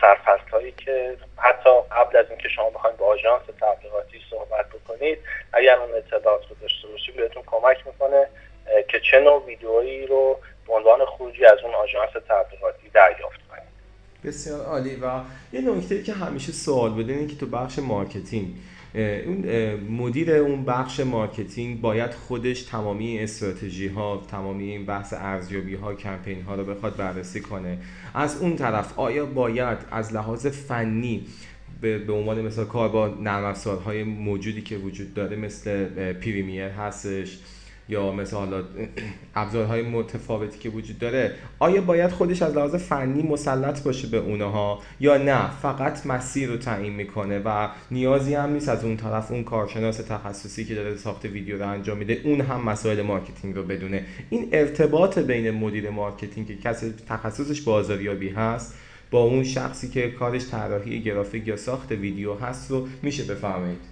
سرفست 0.00 0.50
هایی 0.50 0.72
که 0.72 1.16
حتی 1.36 1.70
قبل 1.96 2.16
از 2.16 2.26
اینکه 2.30 2.48
شما 2.48 2.70
بخواید 2.70 2.96
با 2.96 3.06
آژانس 3.06 3.42
تبلیغاتی 3.60 4.20
صحبت 4.30 4.66
بکنید 4.68 5.18
اگر 5.52 5.76
اون 5.76 5.94
اطلاعات 5.94 6.42
رو 6.50 6.56
داشته 6.60 6.88
باشید 6.88 7.16
بهتون 7.16 7.42
کمک 7.46 7.86
می‌کنه 7.86 8.26
که 8.88 9.00
چه 9.00 9.20
نوع 9.20 9.46
ویدئویی 9.46 10.06
رو 10.06 10.38
به 10.66 10.72
عنوان 10.72 11.04
خروجی 11.06 11.44
از 11.44 11.58
اون 11.64 11.74
آژانس 11.74 12.10
تبلیغاتی 12.28 12.88
دریافت 12.94 13.40
کنید. 13.50 13.70
بسیار 14.24 14.60
عالی. 14.60 14.96
و 14.96 15.20
یه 15.52 15.60
نکته 15.60 16.02
که 16.02 16.12
همیشه 16.12 16.52
سوال 16.52 16.94
بوده 16.94 17.12
اینه 17.12 17.26
که 17.26 17.36
تو 17.36 17.46
بخش 17.46 17.78
marketing 17.78 18.48
اون 18.94 19.74
مدیر 19.90 20.30
اون 20.30 20.64
بخش 20.64 21.00
marketing 21.00 21.80
باید 21.80 22.10
خودش 22.10 22.62
تمامی 22.62 23.18
استراتژی 23.18 23.88
ها 23.88 24.26
تمامی 24.30 24.70
این 24.70 24.86
بحث 24.86 25.14
ارزیابی 25.16 25.74
ها 25.74 25.94
کمپین 25.94 26.42
ها 26.42 26.54
رو 26.54 26.64
بخواد 26.64 26.96
بررسی 26.96 27.40
کنه. 27.40 27.78
از 28.14 28.42
اون 28.42 28.56
طرف 28.56 28.98
آیا 28.98 29.26
باید 29.26 29.78
از 29.90 30.14
لحاظ 30.14 30.46
فنی 30.46 31.26
به 31.80 32.12
عنوان 32.12 32.42
مثلا 32.42 32.64
کار 32.64 32.88
با 32.88 33.08
نرم 33.08 33.54
افزارهای 33.84 34.04
موجودی 34.04 34.62
که 34.62 34.76
وجود 34.76 35.14
داره 35.14 35.36
مثل 35.36 36.12
Premiere 36.12 36.64
هستش 36.64 37.38
یا 37.90 38.12
مثل 38.12 38.36
حالا 38.36 38.64
ابزارهای 39.34 39.82
متفاوتی 39.82 40.58
که 40.58 40.68
وجود 40.68 40.98
داره 40.98 41.34
آیا 41.58 41.80
باید 41.80 42.10
خودش 42.10 42.42
از 42.42 42.56
لحاظ 42.56 42.74
فنی 42.74 43.22
مسلط 43.22 43.82
باشه 43.82 44.08
به 44.08 44.16
اونها 44.16 44.78
یا 45.00 45.16
نه؟ 45.16 45.50
فقط 45.62 46.06
مسیر 46.06 46.48
رو 46.48 46.56
تعیین 46.56 46.92
می‌کنه 46.92 47.38
و 47.44 47.68
نیازی 47.90 48.34
هم 48.34 48.52
نیست 48.52 48.68
از 48.68 48.84
اون 48.84 48.96
طرف 48.96 49.30
اون 49.30 49.44
کارشناس 49.44 49.96
تخصصی 49.96 50.64
که 50.64 50.74
داره 50.74 50.96
ساخت 50.96 51.24
ویدیو 51.24 51.58
رو 51.58 51.68
انجام 51.68 51.98
میده 51.98 52.20
اون 52.24 52.40
هم 52.40 52.64
مسائل 52.64 53.02
marketing 53.02 53.54
رو 53.54 53.62
بدونه. 53.62 54.04
این 54.30 54.48
ارتباط 54.52 55.18
بین 55.18 55.50
مدیر 55.50 55.90
marketing 55.90 56.46
که 56.46 56.56
کسی 56.56 56.94
تخصصش 57.08 57.60
بازاریابی 57.60 58.28
هست 58.28 58.74
با 59.10 59.22
اون 59.22 59.44
شخصی 59.44 59.88
که 59.88 60.10
کارش 60.10 60.48
طراحی 60.48 61.00
گرافیک 61.00 61.48
یا 61.48 61.56
ساخت 61.56 61.92
ویدیو 61.92 62.34
هست 62.34 62.70
رو 62.70 62.88
میشه 63.02 63.24
بفهمید 63.24 63.89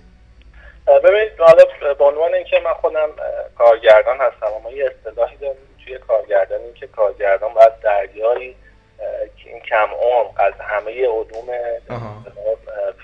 ببینید 1.05 1.39
حالا 1.39 1.65
به 1.95 2.05
عنوان 2.05 2.35
اینکه 2.35 2.61
من 2.61 2.73
خودم 2.73 3.11
کارگردان 3.59 4.17
هستم 4.17 4.47
اما 4.57 4.71
یه 4.71 4.87
اصطلاحی 4.87 5.37
داریم 5.37 5.57
توی 5.85 5.99
کارگردانی 5.99 6.73
که 6.73 6.87
کارگردان 6.87 7.55
باید 7.55 7.81
دریایی 7.81 8.57
این 9.45 9.61
کم 9.61 9.89
عمق 10.03 10.33
از 10.37 10.53
همه 10.61 11.07
علوم 11.07 11.47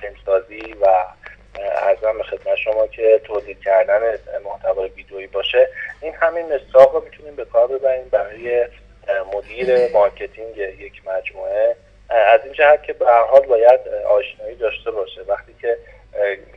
فیلمسازی 0.01 0.75
و 0.81 0.87
عرضم 1.59 2.19
به 2.19 2.25
خدمت 2.25 2.57
شما 2.57 2.87
که 2.87 3.21
تولید 3.25 3.61
کردن 3.61 4.01
محتوای 4.45 4.89
ویدئویی 4.89 5.27
باشه 5.27 5.69
این 6.01 6.15
همین 6.15 6.55
مصداق 6.55 6.95
رو 6.95 7.05
می‌تونیم 7.05 7.37
به 7.37 7.45
کار 7.45 7.67
ببریم 7.67 8.09
برای 8.09 8.67
مدیر 9.35 9.93
marketing 9.93 10.57
یک 10.57 11.03
مجموعه. 11.07 11.77
از 12.09 12.41
این 12.45 12.53
جهت 12.53 12.83
که 12.83 12.93
به 12.93 13.07
حال 13.07 13.47
باید 13.47 13.81
آشنایی 13.89 14.57
داشته 14.57 14.91
باشه. 14.91 15.21
وقتی 15.29 15.55
که 15.61 15.79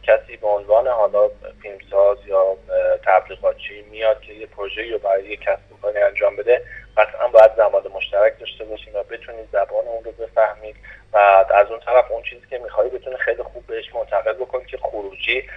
کسی 0.04 0.38
به 0.38 0.48
عنوان 0.48 0.88
حالا 0.88 1.30
فیلمساز 1.62 2.18
یا 2.26 2.58
تبلیغاتچی 3.06 3.82
میاد 3.82 4.22
که 4.22 4.34
یه 4.34 4.46
پروژه 4.46 4.92
رو 4.92 4.98
برای 4.98 5.24
یک 5.24 5.42
کسب 5.42 5.72
و 5.72 5.78
کاری 5.82 6.00
انجام 6.00 6.36
بده 6.36 6.62
قطعا 6.98 7.28
باید 7.28 7.56
زبان 7.58 7.84
مشترک 7.94 8.40
داشته 8.40 8.64
باشیم 8.64 8.96
و 8.96 9.04
بتونید 9.04 9.50
زبان 9.52 9.88
اون 9.88 10.04
رو 10.04 10.12
بفهمید. 10.12 10.76
و 11.14 11.18
از 11.54 11.72
اون 11.72 11.80
طرف 11.80 12.12
اون 12.12 12.24
چیزی 12.24 12.46
که 12.50 12.58
میخوایی 12.58 12.90
بتونه 12.90 13.18
خیلی 13.18 13.44
خوب 13.44 13.68
بهش 13.68 13.96
منتقل 13.96 14.34
بکن 14.34 14.66
که 14.66 14.78
خروجی 14.78 15.50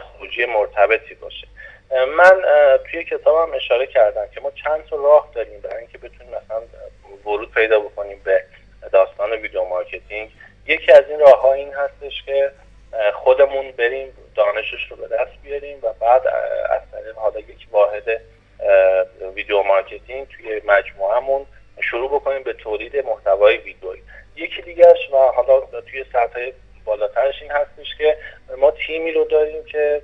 خروجی 0.00 0.46
مرتبطی 0.46 1.14
باشه. 1.14 1.48
من 2.16 2.42
توی 2.90 3.04
کتابم 3.04 3.54
اشاره 3.54 3.86
کردم 3.86 4.28
که 4.34 4.40
ما 4.40 4.50
چند 4.50 4.86
تا 4.86 4.96
راه 4.96 5.30
داریم 5.34 5.60
برای 5.60 5.78
اینکه 5.78 5.98
بتونیم 5.98 6.32
مثلا 6.34 6.62
ورود 7.24 7.54
پیدا 7.54 7.80
بکنیم 7.80 8.20
به 8.24 8.44
داستان 8.92 9.32
video 9.32 9.64
marketing. 9.64 10.30
یکی 10.66 10.92
از 10.92 11.04
این 11.08 11.20
راه 11.20 11.42
ها 11.42 11.52
این 11.52 11.74
هستش 11.74 12.22
که 12.26 12.50
خودمون 13.14 13.70
بریم 13.70 14.12
دانشش 14.34 14.90
رو 14.90 14.96
به 14.96 15.06
دست 15.06 15.42
بیاریم 15.42 15.78
و 15.82 15.92
بعد 15.92 16.26
از 16.70 16.82
طریق 16.92 17.16
حالا 17.16 17.40
یک 17.40 17.66
واحد 17.70 18.20
video 19.34 19.62
marketing 19.62 20.28
توی 20.28 20.60
مجموعهمون 20.64 21.46
شروع 21.80 22.10
بکنیم 22.10 22.42
به 22.42 22.52
تولید 22.52 22.96
محتوای 22.96 23.56
ویدئویی. 23.56 24.02
یکی 24.36 24.62
دیگرش 24.62 25.10
و 25.12 25.16
حالا 25.16 25.60
توی 25.60 26.04
سطح 26.12 26.50
بالاترش 26.84 27.42
این 27.42 27.50
هستش 27.50 27.96
که 27.98 28.16
ما 28.56 28.70
تیمی 28.70 29.12
رو 29.12 29.24
داریم 29.24 29.64
که 29.64 30.02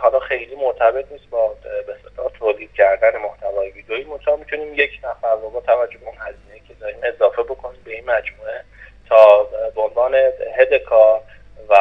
حالا 0.00 0.18
خیلی 0.18 0.54
مرتبط 0.54 1.12
نیست 1.12 1.30
با 1.30 1.56
به 1.86 1.96
تولید 2.38 2.72
کردن 2.72 3.16
محتوای 3.16 3.70
ویدئویی. 3.70 4.04
ما 4.04 4.18
می‌تونیم 4.36 4.74
یک 4.74 5.00
نفر 5.04 5.34
رو 5.34 5.50
با 5.50 5.60
توجه 5.60 5.98
به 5.98 6.06
اون 6.06 6.16
هزینه 6.18 6.66
که 6.68 6.74
داریم 6.80 7.00
اضافه 7.02 7.42
بکنیم 7.42 7.80
به 7.84 7.90
این 7.90 8.04
مجموعه 8.04 8.64
تا 9.08 9.44
به 9.74 9.80
عنوان 9.80 10.14
هد 10.56 10.74
کار 10.74 11.22
و 11.70 11.76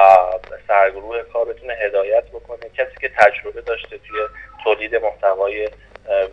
سرگروه 0.68 1.24
کار 1.24 1.46
بتونه 1.46 1.74
هدایت 1.74 2.24
بکنه. 2.24 2.70
کسی 2.78 2.96
که 3.02 3.12
تجربه 3.18 3.62
داشته 3.62 3.98
توی 3.98 4.20
تولید 4.64 4.96
محتوای 4.96 5.70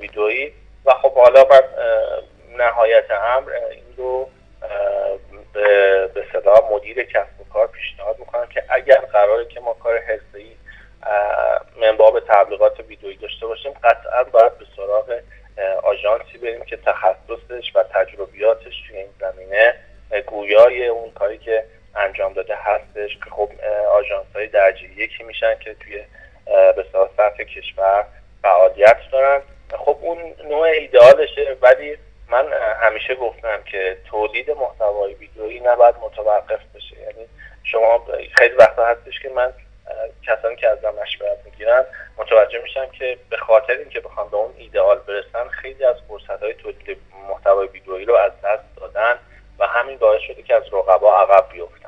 ویدئویی. 0.01 0.53
و 0.85 0.95
خب 0.95 1.15
حالا 1.15 1.45
بر 1.45 1.65
نهایت 2.59 3.11
امر 3.11 3.51
این 3.71 3.97
رو 3.97 4.29
به 6.15 6.25
صدا 6.33 6.69
مدیر 6.73 7.03
کسب 7.03 7.41
و 7.41 7.53
کار 7.53 7.67
پیشنهاد 7.67 8.19
می‌کنم 8.19 8.47
که 8.47 8.65
اگر 8.69 8.97
قراره 8.97 9.45
که 9.45 9.61
ما 9.61 9.73
کار 9.73 9.99
حرفه‌ای 9.99 10.57
منباب 11.81 12.21
تبلیغات 12.21 12.81
ویدئویی 12.81 13.17
داشته 13.17 13.47
باشیم 13.47 13.73
قطعا 13.73 14.25
باید 14.25 14.59
به 14.59 14.65
سراغ 14.77 15.21
آژانسی 15.83 16.39
بریم 16.39 16.65
که 16.65 16.77
تخصصش 16.77 17.73
و 17.75 17.83
تجربیاتش 17.83 18.83
توی 18.89 18.99
این 18.99 19.09
زمینه 19.21 19.75
گویای 20.27 20.87
اون 20.87 21.11
کاری 21.11 21.39
که 21.39 21.65
انجام 21.97 22.33
داده 22.33 22.57
هستش 22.57 23.19
که 23.25 23.31
خب 23.31 23.51
آژانس 23.91 24.27
های 24.35 24.47
درجه 24.47 24.85
یکی 24.85 25.25
میشن 25.25 25.59
که 25.59 25.75
توی 25.75 26.05
به 26.77 26.85
سطح 27.17 27.45
کشور 27.45 28.05
فعالیت 28.43 28.97
دارن. 29.13 29.43
خب 29.79 29.97
اون 30.01 30.19
نوع 30.45 30.63
ایدئالشه 30.63 31.57
ولی 31.63 31.97
من 32.29 32.47
همیشه 32.81 33.15
گفتم 33.15 33.63
که 33.63 33.97
تولید 34.11 34.51
محتوای 34.51 35.15
ویدیویی 35.15 35.61
نباید 35.61 35.95
متوقف 36.03 36.61
بشه. 36.75 37.01
یعنی 37.01 37.29
شما 37.65 38.07
خیلی 38.39 38.55
وقتا 38.55 38.87
هستش 38.87 39.21
که 39.21 39.29
من 39.29 39.53
کسانی 40.27 40.57
که 40.57 40.69
ازم 40.69 40.95
مشورت 41.03 41.39
می‌گیرن 41.45 41.85
متوجه 42.17 42.63
میشم 42.63 42.87
که 42.87 43.19
به 43.31 43.37
خاطر 43.37 43.73
اینکه 43.73 44.01
بخوام 44.01 44.31
به 44.31 44.37
اون 44.37 44.55
ایدئال 44.59 44.99
برسن 44.99 45.49
خیلی 45.49 45.85
از 45.85 45.97
فرصت 46.09 46.43
های 46.43 46.55
تولید 46.55 46.99
محتوای 47.29 47.67
ویدیویی 47.67 48.05
رو 48.05 48.15
از 48.15 48.33
دست 48.45 48.77
دادن 48.77 49.19
و 49.59 49.67
همین 49.67 49.99
باعث 49.99 50.21
شده 50.21 50.43
که 50.43 50.55
از 50.55 50.63
رقبا 50.73 51.21
عقب 51.21 51.53
بیفتن 51.53 51.82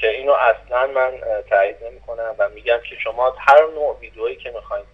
که 0.00 0.10
اینو 0.10 0.32
اصلا 0.32 0.86
من 0.86 1.20
تایید 1.50 1.84
نمی 1.84 2.00
کنم 2.00 2.34
و 2.38 2.48
میگم 2.48 2.78
که 2.90 2.96
شما 2.96 3.36
هر 3.38 3.60
نوع 3.74 3.98
ویدئویی 4.00 4.36
که 4.36 4.50
می‌خواید 4.50 4.84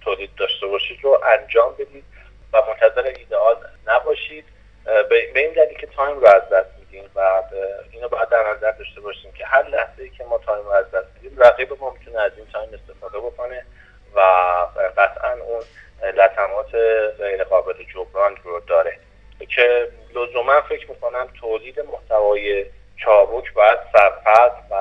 تولید 0.00 0.30
داشته 0.36 0.66
باشید 0.66 0.98
رو 1.02 1.20
انجام 1.26 1.74
بدید 1.78 2.04
و 2.52 2.62
منتظر 2.68 3.02
ایدئال 3.02 3.56
نباشید. 3.86 4.44
به 5.08 5.40
این 5.40 5.52
دلیل 5.52 5.78
که 5.78 5.86
time 5.86 6.20
رو 6.20 6.26
از 6.26 6.48
دست 6.48 6.70
میدیم 6.78 7.10
و 7.14 7.42
اینو 7.90 8.08
باید 8.08 8.28
در 8.28 8.50
نظر 8.50 8.70
داشته 8.70 9.00
باشیم 9.00 9.32
که 9.32 9.46
هر 9.46 9.68
لحظه 9.68 10.02
ای 10.02 10.10
که 10.10 10.24
ما 10.24 10.38
time 10.38 10.64
رو 10.64 10.70
از 10.70 10.90
دست 10.90 11.06
میدیم 11.14 11.40
رقیب 11.40 11.80
ما 11.80 11.90
می‌تونه 11.90 12.20
از 12.20 12.32
این 12.36 12.46
time 12.52 12.68
استفاده 12.74 13.18
بکنه 13.18 13.64
و 14.14 14.20
قطعا 14.96 15.32
اون 15.32 15.62
لطمات 16.14 16.74
غیر 17.18 17.44
قابل 17.44 17.84
جبران 17.94 18.36
رو 18.44 18.60
داره. 18.60 18.98
که 19.48 19.88
لزوما 20.14 20.60
فکر 20.60 20.90
می‌کنم 20.90 21.28
تولید 21.40 21.80
محتوای 21.80 22.66
چابک 23.08 23.52
باید 23.54 23.78
سرپد 23.92 24.52
و 24.70 24.74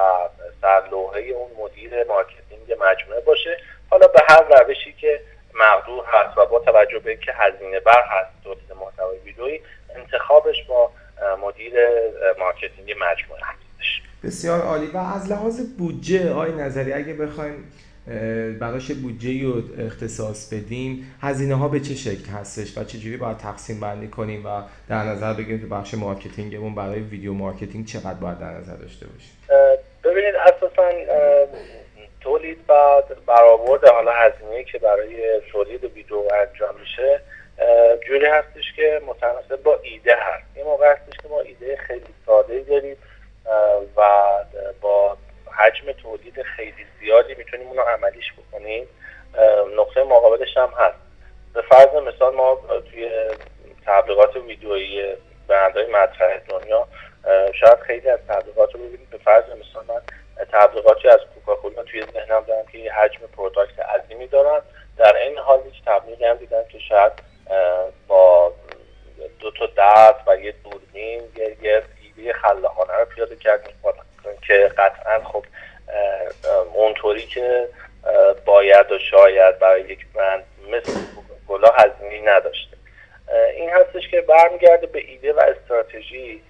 سرلوحه 0.61 1.21
اون 1.21 1.51
مدیر 1.59 2.03
marketing 2.03 2.71
مجموعه 2.79 3.21
باشه. 3.25 3.57
حالا 3.89 4.07
به 4.07 4.19
هر 4.29 4.43
روشی 4.43 4.93
که 4.93 5.21
مقدور 5.55 6.03
هست 6.07 6.37
و 6.37 6.45
با 6.45 6.59
توجه 6.59 6.99
به 6.99 7.09
اینکه 7.11 7.31
هزینه 7.35 7.79
بر 7.79 8.03
هست 8.07 8.43
تولید 8.43 8.71
محتوای 8.81 9.17
ویدئویی 9.17 9.61
انتخابش 9.95 10.63
با 10.63 10.91
مدیر 11.41 11.73
marketing 12.39 12.91
مجموعه 12.91 13.41
هستش. 13.43 14.01
بسیار 14.23 14.61
عالی. 14.61 14.87
و 14.87 14.97
از 14.97 15.31
لحاظ 15.31 15.61
بودجه 15.77 16.33
آی 16.33 16.51
نظری 16.51 16.93
اگه 16.93 17.13
بخوایم 17.13 17.71
براش 18.59 18.91
بودجه 18.91 19.43
رو 19.43 19.61
اختصاص 19.85 20.53
بدیم 20.53 21.15
هزینه 21.21 21.55
ها 21.55 21.67
به 21.67 21.79
چه 21.79 21.93
شکل 21.93 22.29
هستش 22.31 22.77
و 22.77 22.83
چجوری 22.83 23.17
باید 23.17 23.37
تقسیم 23.37 23.79
بندی 23.79 24.07
کنیم 24.07 24.45
و 24.45 24.61
در 24.89 25.03
نظر 25.03 25.33
بگیریم 25.33 25.59
که 25.59 25.65
بخش 25.65 25.93
marketing 25.93 26.55
مون 26.55 26.75
برای 26.75 26.99
video 26.99 27.33
marketing 27.33 27.85
چقدر 27.85 28.13
باید 28.13 28.39
در 28.39 28.51
نظر 28.51 28.75
داشته 28.75 29.05
باشیم؟ 29.05 29.31
ببینید 30.03 30.35
اساسا 30.35 30.89
تولید 32.21 32.57
و 32.69 32.73
برآورد 33.27 33.87
حالا 33.87 34.11
هزینه 34.11 34.63
که 34.63 34.77
برای 34.79 35.41
تولید 35.51 35.83
ویدیو 35.83 36.17
انجام 36.17 36.75
میشه 36.79 37.21
جوری 38.07 38.25
هستش 38.25 38.73
که 38.75 39.01
متناسب 39.07 39.63
با 39.63 39.79
ایده 39.83 40.15
هست 40.15 40.45
این 40.55 40.65
موقع 40.65 40.91
هستش 40.91 41.17
که 41.23 41.27
ما 41.29 41.39
ایده 41.39 41.75
خیلی 41.75 42.13
ساده 42.25 42.59
داریم 42.59 42.95
و 43.97 44.01
با 44.81 45.17
حجم 45.87 45.91
تولید 46.01 46.41
خیلی 46.41 46.85
زیادی 46.99 47.35
می‌تونیم 47.35 47.67
اونو 47.67 47.81
عملیش 47.81 48.33
بکنیم. 48.33 48.87
نقطه 49.77 50.03
مقابلش 50.03 50.57
هم 50.57 50.73
هست. 50.77 50.97
به 51.53 51.61
فرض 51.61 51.95
مثال 51.95 52.35
ما 52.35 52.59
توی 52.91 53.11
تبلیغات 53.85 54.35
ویدیویی 54.35 55.13
برندهای 55.47 55.85
مطرح 55.85 56.37
دنیا 56.37 56.87
شاید 57.53 57.79
خیلی 57.79 58.09
از 58.09 58.19
تبلیغات 58.27 58.73
رو 58.73 58.79
ببینید 58.79 59.09
به 59.09 59.17
فرض 59.17 59.43
مثال 59.43 59.85
من 59.87 60.01
تبلیغاتی 60.51 61.07
از 61.07 61.19
کوکاکولا 61.35 61.83
توی 61.83 62.03
ذهنم 62.13 62.43
دارم 62.47 62.65
که 62.71 62.77
یه 62.77 62.93
حجم 62.93 63.19
پروداکت 63.37 63.79
عظیمی 63.79 64.27
دارن. 64.27 64.61
در 64.97 65.15
این 65.15 65.37
حال 65.37 65.59
یک 65.67 65.81
تبلیغی 65.85 66.25
هم 66.25 66.35
دیدم 66.35 66.63
که 66.71 66.79
شاید 66.79 67.11
با 68.07 68.53
دو 69.39 69.51
تا 69.51 69.65
دست 69.77 70.27
و 70.27 70.37
یه 70.37 70.53
دوربین 70.63 71.21
یه 71.61 71.83
ایده 72.01 72.33
خلاقانه 72.33 72.93
رو 72.93 73.05
پیاده 73.05 73.35
کرد 73.35 73.73
که 74.47 74.71
قطعا 74.77 75.23
خب 75.23 75.45
اونطوری 76.73 77.25
که 77.25 77.67
باید 78.45 78.91
و 78.91 78.99
شاید 78.99 79.59
برای 79.59 79.81
یک 79.81 80.07
برند 80.13 80.43
مثل 80.67 80.91
کوکاکولا 81.15 81.69
هزینه 81.69 82.31
نداشته. 82.31 82.77
این 83.55 83.69
هستش 83.69 84.07
که 84.11 84.21
برمیگرده 84.21 84.87
به 84.87 84.99
ایده 84.99 85.33
و 85.33 85.39
استراتژی 85.39 86.41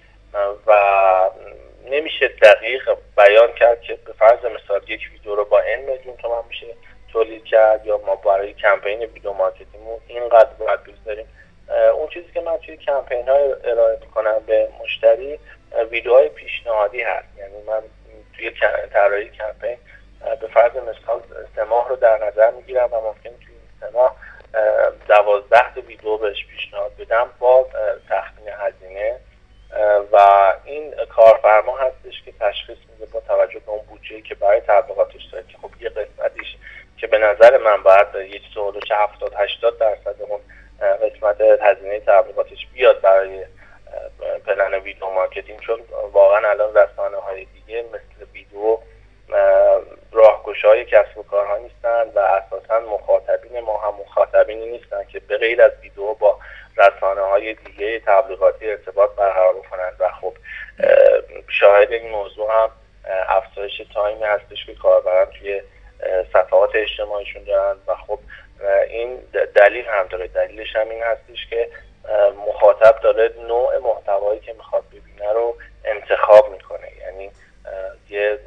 و 0.66 0.72
نمیشه 1.90 2.28
دقیق 2.28 2.96
بیان 3.16 3.52
کرد 3.52 3.80
که 3.80 3.94
به 3.94 4.12
فرض 4.12 4.44
مثال 4.44 4.80
یک 4.88 5.00
ویدیو 5.12 5.34
رو 5.34 5.44
با 5.44 5.60
n 5.60 5.78
میلیون 5.78 6.16
تومن 6.16 6.42
میشه 6.48 6.66
تولید 7.12 7.44
کرد 7.44 7.86
یا 7.86 7.98
ما 7.98 8.16
برای 8.16 8.54
کمپین 8.54 8.98
video 8.98 9.32
marketing 9.32 9.83
مون 9.83 10.00
اینقدر 10.06 10.50
باید 10.58 10.82
بگذاریم. 10.84 11.26
اون 11.94 12.08
چیزی 12.08 12.32
که 12.34 12.40
من 12.40 12.56
توی 12.56 12.76
کمپین 12.76 13.28
های 13.28 13.54
ارائه 13.64 13.98
می‌کنم 14.00 14.42
به 14.46 14.68
مشتری 14.80 15.38
ویدیوهای 15.90 16.28
پیشنهادی 16.28 17.02
هست. 17.02 17.28
یعنی 17.38 17.62
من 17.66 17.82
توی 18.38 18.50
طراحی 18.92 19.28
کمپین. 19.28 19.76
به 20.40 20.46
فرض 20.46 20.72
مثال 20.76 21.22
سه 21.56 21.64
رو 21.88 21.96
در 21.96 22.26
نظر 22.26 22.50
می‌گیرم 22.50 22.88
و 22.92 23.00
ممکن 23.00 23.30
توی 23.30 23.54
سه 23.80 23.90
ماه 23.92 24.16
دوازده 25.08 25.80
ویدیو 25.86 26.16
بهش 26.16 26.46
پیشنهاد 26.46 26.96
بدم 26.96 27.30
با 27.38 27.66
تخمین 28.08 28.48
هزینه. 28.48 29.16
و 30.12 30.18
این 30.64 30.94
کارفرما 31.16 31.78
هستش 31.78 32.22
که 32.24 32.32
تشخیص 32.40 32.78
میده 32.92 33.12
با 33.12 33.20
توجه 33.20 33.58
به 33.58 33.70
اون 33.70 33.86
بودجه 33.88 34.20
که 34.20 34.34
برای 34.34 34.60
تبلیغاتش 34.60 35.24
داره. 35.32 35.44
که 35.48 35.58
خب 35.62 35.70
یه 35.80 35.88
قسمتیش 35.88 36.56
که 36.96 37.06
به 37.06 37.18
نظر 37.18 37.56
من 37.56 37.82
باید 37.82 38.14
یه 38.14 38.40
چه 38.88 38.94
70 38.94 39.34
80 39.38 39.78
درصد 39.78 40.22
اون 40.22 40.40
قسمت 40.80 41.40
هزینه 41.40 42.00
تبلیغاتش 42.00 42.66
بیاد 42.74 43.00
برای 43.00 43.44
plan 44.46 44.74
video 44.74 45.10
marketing 45.10 45.60
چون 45.60 45.80
واقعا 46.12 46.50
الان 46.50 46.74
رسانه 46.74 47.16
های 47.16 47.44
دیگه 47.44 47.82
مثل 47.82 48.30
ویدیو 48.32 48.78
راهگشای 50.12 50.84
کسب 50.84 51.18
و 51.18 51.22
کارها 51.22 51.58
نیستن 51.58 52.02
و 52.14 52.18
اساسا 52.18 52.80
مخاطبین 52.80 53.60
ما 53.60 53.78
هم 53.78 53.94
مخاطبینی 54.00 54.66
نیستن 54.66 55.04
که 55.04 55.20
به 55.20 55.38
غیر 55.38 55.62
از 55.62 55.72
ویدیو 55.82 56.14
با 56.14 56.38
رسانه 56.76 57.20
های 57.20 57.54
دیگه 57.54 58.00
تبلیغاتی 58.00 58.70
ارتباط 58.70 59.10
برقرار 59.10 59.54
بکنند 59.54 59.96
و 59.98 60.08
خب 60.08 60.34
شاهد 61.48 61.92
این 61.92 62.10
موضوع 62.10 62.52
هم 62.52 62.70
افزایش 63.28 63.82
تایمی 63.94 64.24
هستش 64.24 64.66
که 64.66 64.74
کاربران 64.74 65.26
توی 65.26 65.62
صفحات 66.32 66.70
اجتماعیشون 66.74 67.44
دارن. 67.44 67.76
و 67.86 67.94
خب 67.94 68.18
این 68.88 69.18
دلیل 69.54 69.84
هم 69.84 70.06
داره. 70.06 70.26
دلیلش 70.26 70.76
هم 70.76 70.88
این 70.88 71.02
هستش 71.02 71.46
که 71.50 71.68
مخاطب 72.48 73.00
داره 73.00 73.34
نوع 73.48 73.78
محتوایی 73.78 74.40
که 74.40 74.52
می‌خواد 74.52 74.84
ببینه 74.88 75.32
رو 75.32 75.56
انتخاب 75.84 76.52
می‌کنه. 76.52 76.88
یعنی 77.00 77.30
یه 78.10 78.38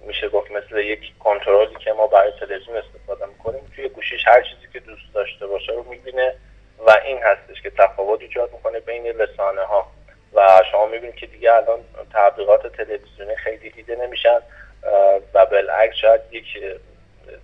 میشه 0.00 0.28
گفت 0.28 0.50
مثل 0.50 0.78
یک 0.78 1.18
کنترلی 1.18 1.74
که 1.84 1.92
ما 1.92 2.06
برای 2.06 2.32
تلویزیون 2.40 2.76
استفاده 2.76 3.26
می‌کنیم 3.26 3.72
توی 3.76 3.88
گوشیش 3.88 4.26
هر 4.26 4.42
چیزی 4.42 4.72
که 4.72 4.80
دوست 4.80 5.14
داشته 5.14 5.46
باشه 5.46 5.72
رو 5.72 5.82
می‌بینه 5.82 6.34
و 6.86 6.90
این 7.04 7.18
هستش 7.22 7.62
که 7.62 7.70
تفاوت 7.70 8.20
ایجاد 8.20 8.52
می‌کنه 8.52 8.80
بین 8.80 9.06
رسانه 9.06 9.62
ها 9.62 9.86
و 10.34 10.62
شما 10.72 10.86
می‌بینید 10.86 11.14
که 11.14 11.26
دیگه 11.26 11.52
الان 11.52 11.80
تبلیغات 12.12 12.76
تلویزیونی 12.76 13.36
خیلی 13.36 13.70
دیده 13.70 13.96
نمیشن 13.96 14.38
و 15.34 15.46
بالعکس 15.46 15.96
شاید 15.96 16.20
یک 16.30 16.46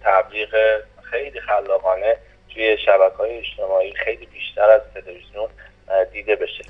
تبلیغ 0.05 0.81
خیلی 1.03 1.41
خلاقانه 1.41 2.17
توی 2.55 2.79
شبکه 2.79 3.17
های 3.17 3.39
اجتماعی 3.39 3.93
خیلی 3.93 4.27
بیشتر 4.27 4.71
از 4.71 4.81
تلویزیون 4.95 5.49
دیده 6.13 6.37
بشه. 6.37 6.65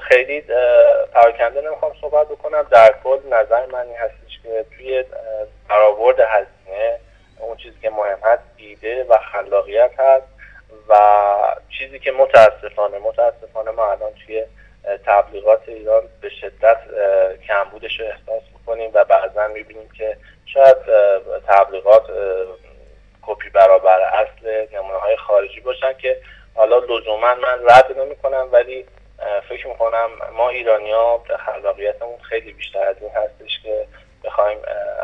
خیلی 0.00 0.40
پراکنده 1.12 1.60
نمی‌خوام 1.60 1.92
صحبت 2.00 2.28
بکنم. 2.28 2.66
در 2.70 2.94
کل 3.04 3.18
نظر 3.30 3.66
من 3.66 3.86
این 3.86 3.96
هستش 3.96 4.40
که 4.42 4.64
توی 4.76 5.04
برآورد 5.68 6.20
هزینه 6.20 6.98
اون 7.38 7.56
چیزی 7.56 7.76
که 7.82 7.90
مهم 7.90 8.18
هست 8.22 8.42
ایده 8.56 9.04
و 9.04 9.18
خلاقیت 9.18 9.90
هست 9.98 10.26
و 10.88 10.94
چیزی 11.78 11.98
که 11.98 12.12
متاسفانه 12.12 12.98
متاسفانه 12.98 13.70
ما 13.70 13.90
الان 13.90 14.12
توی 14.26 14.44
تبلیغات 15.06 15.68
ایران 15.68 16.02
به 16.20 16.28
شدت 16.28 16.78
کمبودش 17.48 18.00
رو 18.00 18.06
احساس 18.06 18.42
می‌کنیم 18.58 18.90
و 18.94 19.04
بعضا 19.04 19.48
می‌بینیم 19.48 19.88
که 19.98 20.16
شاید 20.46 20.76
تبلیغات 21.48 22.02
کپی 23.26 23.48
برابر 23.48 24.00
اصل 24.00 24.66
نمونه 24.76 24.98
های 24.98 25.16
خارجی 25.16 25.60
باشن 25.60 25.92
که 25.92 26.16
حالا 26.54 26.78
لزوما 26.78 27.34
من 27.34 27.58
رد 27.68 27.98
نمی 27.98 28.16
کنم 28.16 28.48
ولی 28.52 28.84
فکر 29.48 29.68
می‌کنم 29.68 30.08
ما 30.36 30.48
ایرانی 30.48 30.90
ها 30.90 31.24
خلاقیتمون 31.46 32.18
خیلی 32.18 32.52
بیشتر 32.52 32.86
از 32.86 32.96
این 33.00 33.10
هستش 33.10 33.62
که 33.62 33.86
بخوایم 34.24 34.58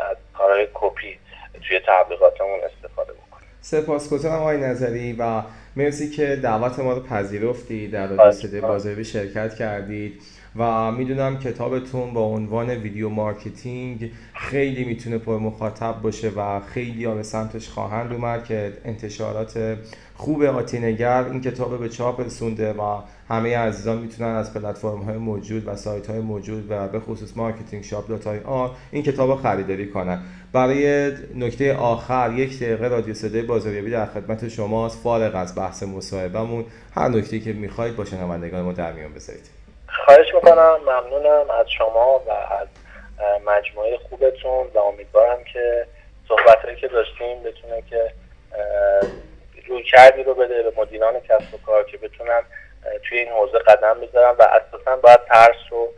از 0.09 0.17
کارهای 0.37 0.67
کپی 0.73 1.19
توی 1.67 1.79
تبلیغاتمون 1.87 2.59
استفاده 2.59 3.13
بکنیم. 3.13 3.47
سپاسگزارم 3.61 4.41
آقای 4.41 4.57
نظری 4.57 5.13
و 5.13 5.41
مرسی 5.75 6.09
که 6.09 6.35
دعوت 6.35 6.79
ما 6.79 6.93
رو 6.93 7.03
پذیرفتی 7.03 7.87
در 7.87 8.07
رادیو 8.07 8.31
صدای 8.31 8.61
بازاریابی 8.61 9.03
شرکت 9.03 9.55
کردید. 9.55 10.21
و 10.55 10.91
می‌دونم 10.91 11.39
کتابتون 11.39 12.13
با 12.13 12.21
عنوان 12.21 12.69
video 12.69 13.09
marketing 13.09 14.11
خیلی 14.33 14.83
می‌تونه 14.83 15.17
پر 15.17 15.37
مخاطب 15.37 16.01
باشه 16.01 16.29
و 16.29 16.59
خیلی 16.59 17.05
ها 17.05 17.15
به 17.15 17.23
سمتش 17.23 17.69
خواهند 17.69 18.13
اومد 18.13 18.45
که 18.45 18.73
انتشارات 18.85 19.77
خوب 20.15 20.43
آتینگر 20.43 21.23
این 21.23 21.41
کتاب 21.41 21.79
به 21.79 21.89
چاپ 21.89 22.19
رسونده 22.19 22.73
و 22.73 23.01
همه 23.29 23.57
عزیزان 23.57 23.97
می‌تونن 23.97 24.29
از 24.29 24.53
پلتفرم 24.53 25.01
های 25.01 25.17
موجود 25.17 25.67
و 25.67 25.75
سایت 25.75 26.09
های 26.09 26.19
موجود 26.19 26.65
و 26.69 26.87
به 26.87 26.99
خصوص 26.99 27.37
مارکتینگ 27.37 27.83
شاپ 27.83 28.07
دات 28.07 28.27
آن 28.27 28.69
این 28.91 29.03
کتاب 29.03 29.29
رو 29.29 29.35
خریداری 29.35 29.89
کنن. 29.89 30.21
برای 30.53 31.11
نکته 31.35 31.73
آخر 31.73 32.33
یک 32.37 32.59
دقیقه 32.59 32.87
رادیو 32.87 33.13
صدای 33.13 33.41
بازاریابی 33.41 33.91
در 33.91 34.05
خدمت 34.05 34.47
شماست. 34.47 34.99
فارغ 34.99 35.35
از 35.35 35.55
بحث 35.55 35.83
مصاحبهمون 35.83 36.65
هر 36.95 37.09
نکته 37.09 37.39
که 37.39 37.53
می‌خواید 37.53 37.95
با 37.95 38.05
شنوندگان 38.05 38.61
ما 38.61 38.73
در 38.73 38.93
میان 38.93 39.13
بذارید. 39.13 39.60
خواهش 39.91 40.33
می‌کنم 40.33 40.79
ممنونم 40.85 41.49
از 41.49 41.69
شما 41.69 42.19
و 42.27 42.31
از 42.31 42.67
مجموعه 43.45 43.97
خوبتون 43.97 44.67
و 44.73 44.77
امیدوارم 44.77 45.43
که 45.43 45.87
صحبت 46.27 46.77
که 46.77 46.87
داشتیم 46.87 47.43
بتونه 47.43 47.83
یک 47.89 48.13
رویکردی 49.67 50.23
رو 50.23 50.33
بده 50.33 50.63
به 50.63 50.73
مدیران 50.77 51.19
کسب 51.19 51.53
و 51.53 51.57
کار 51.65 51.83
که 51.83 51.97
بتونن 51.97 52.41
توی 53.03 53.19
این 53.19 53.29
حوزه 53.29 53.59
قدم 53.59 53.99
بذارن 53.99 54.35
و 54.39 54.41
اساسا 54.43 54.95
باید 54.95 55.25
ترس 55.25 55.55
رو 55.69 55.93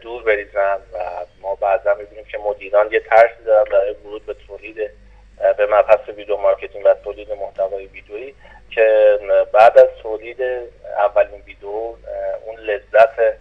دور 0.00 0.22
بریزن 0.22 0.76
و 0.92 0.98
ما 1.40 1.54
بعضا 1.54 1.94
می‌بینیم 1.94 2.24
که 2.24 2.38
مدیران 2.38 2.92
یه 2.92 3.00
ترسی 3.00 3.44
دارن 3.46 3.64
برای 3.64 3.94
ورود 4.04 4.26
به 4.26 4.34
تولید 4.34 4.76
به 5.56 5.66
مبحث 5.66 6.08
video 6.08 6.36
marketing 6.36 6.86
و 6.86 6.94
تولید 6.94 7.32
محتوای 7.32 7.86
ویدیویی. 7.86 8.34
که 8.70 9.18
بعد 9.52 9.78
از 9.78 9.88
تولید 10.02 10.42
اولین 10.98 11.40
ویدیو 11.46 11.68
اون 12.46 12.56
لذت 12.58 13.36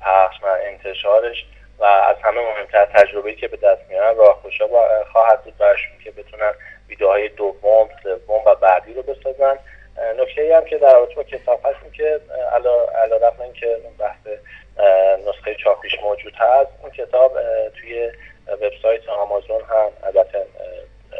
پخش 0.00 0.36
و 0.42 0.56
انتشارش 0.62 1.46
و 1.78 1.84
از 1.84 2.16
همه 2.22 2.40
مهمتر 2.40 2.84
تجربه 2.84 3.34
که 3.34 3.48
به 3.48 3.56
دست 3.56 3.80
میارن 3.88 4.16
راه 4.16 4.38
خوشا 4.42 4.66
خواهد 5.12 5.44
بود 5.44 5.56
برشون 5.56 5.98
که 6.04 6.10
بتونن 6.10 6.52
ویدیوهای 6.88 7.28
دوم 7.28 7.88
سوم 8.02 8.42
و 8.46 8.54
بعدی 8.54 8.94
رو 8.94 9.02
بسازن. 9.02 9.58
نکته 10.18 10.42
ای 10.42 10.52
هم 10.52 10.64
که 10.64 10.78
در 10.78 10.92
رابطه 10.92 11.14
با 11.14 11.22
کتاب 11.22 11.60
هستیم 11.64 11.90
که 11.90 12.20
علا 12.52 12.86
این 13.40 13.52
که 13.52 13.76
بحث 13.98 14.18
نسخه 15.28 15.54
چاپیش 15.54 15.98
موجود 16.02 16.34
هست 16.34 16.70
اون 16.82 16.90
کتاب 16.90 17.38
توی 17.80 18.10
وبسایت 18.48 19.08
آمازون 19.08 19.60
هم 19.60 19.90
البته 20.02 20.46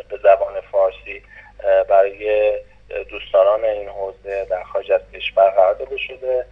به 0.09 0.17
زبان 0.23 0.61
فارسی 0.73 1.23
برای 1.89 2.53
دوستداران 3.11 3.65
این 3.65 3.89
حوزه 3.89 4.47
در 4.51 4.63
خارج 4.63 4.93
از 4.93 5.01
کشور 5.15 5.51
قرار 5.51 5.75
داده 5.75 5.97
شده. 5.99 6.45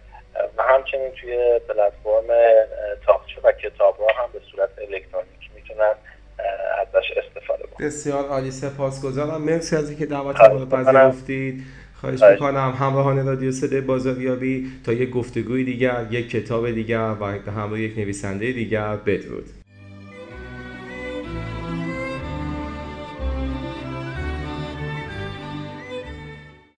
و 0.57 0.63
همچنین 0.63 1.11
توی 1.11 1.59
پلتفرم 1.67 2.27
تاقچه 3.05 3.41
و 3.43 3.51
کتاب 3.51 3.97
هم 4.17 4.29
به 4.33 4.39
صورت 4.51 4.69
الکترونیک 4.77 5.49
می‌تونن 5.55 5.93
ازش 6.81 7.11
استفاده 7.17 7.63
کنن. 7.63 7.87
بسیار 7.87 8.25
عالی. 8.25 8.51
سپاسگزارم. 8.51 9.41
مرسی 9.41 9.75
از 9.75 9.89
اینکه 9.89 10.05
دعوت 10.05 10.41
ما 10.41 10.47
رو 10.47 10.65
پذیرفتید. 10.65 11.63
خواهش 12.01 12.23
می‌کنم 12.23 12.75
همراهان 12.79 13.27
رادیو 13.27 13.51
صدای 13.51 13.81
بازاریابی 13.81 14.71
تا 14.85 14.93
یک 14.93 15.09
گفتگوی 15.09 15.63
دیگر 15.63 16.05
یک 16.11 16.29
کتاب 16.31 16.71
دیگر 16.71 17.15
و 17.19 17.25
همراه 17.51 17.79
یک 17.79 17.97
نویسنده 17.97 18.51
دیگر. 18.51 18.95
بدرود. 18.95 19.45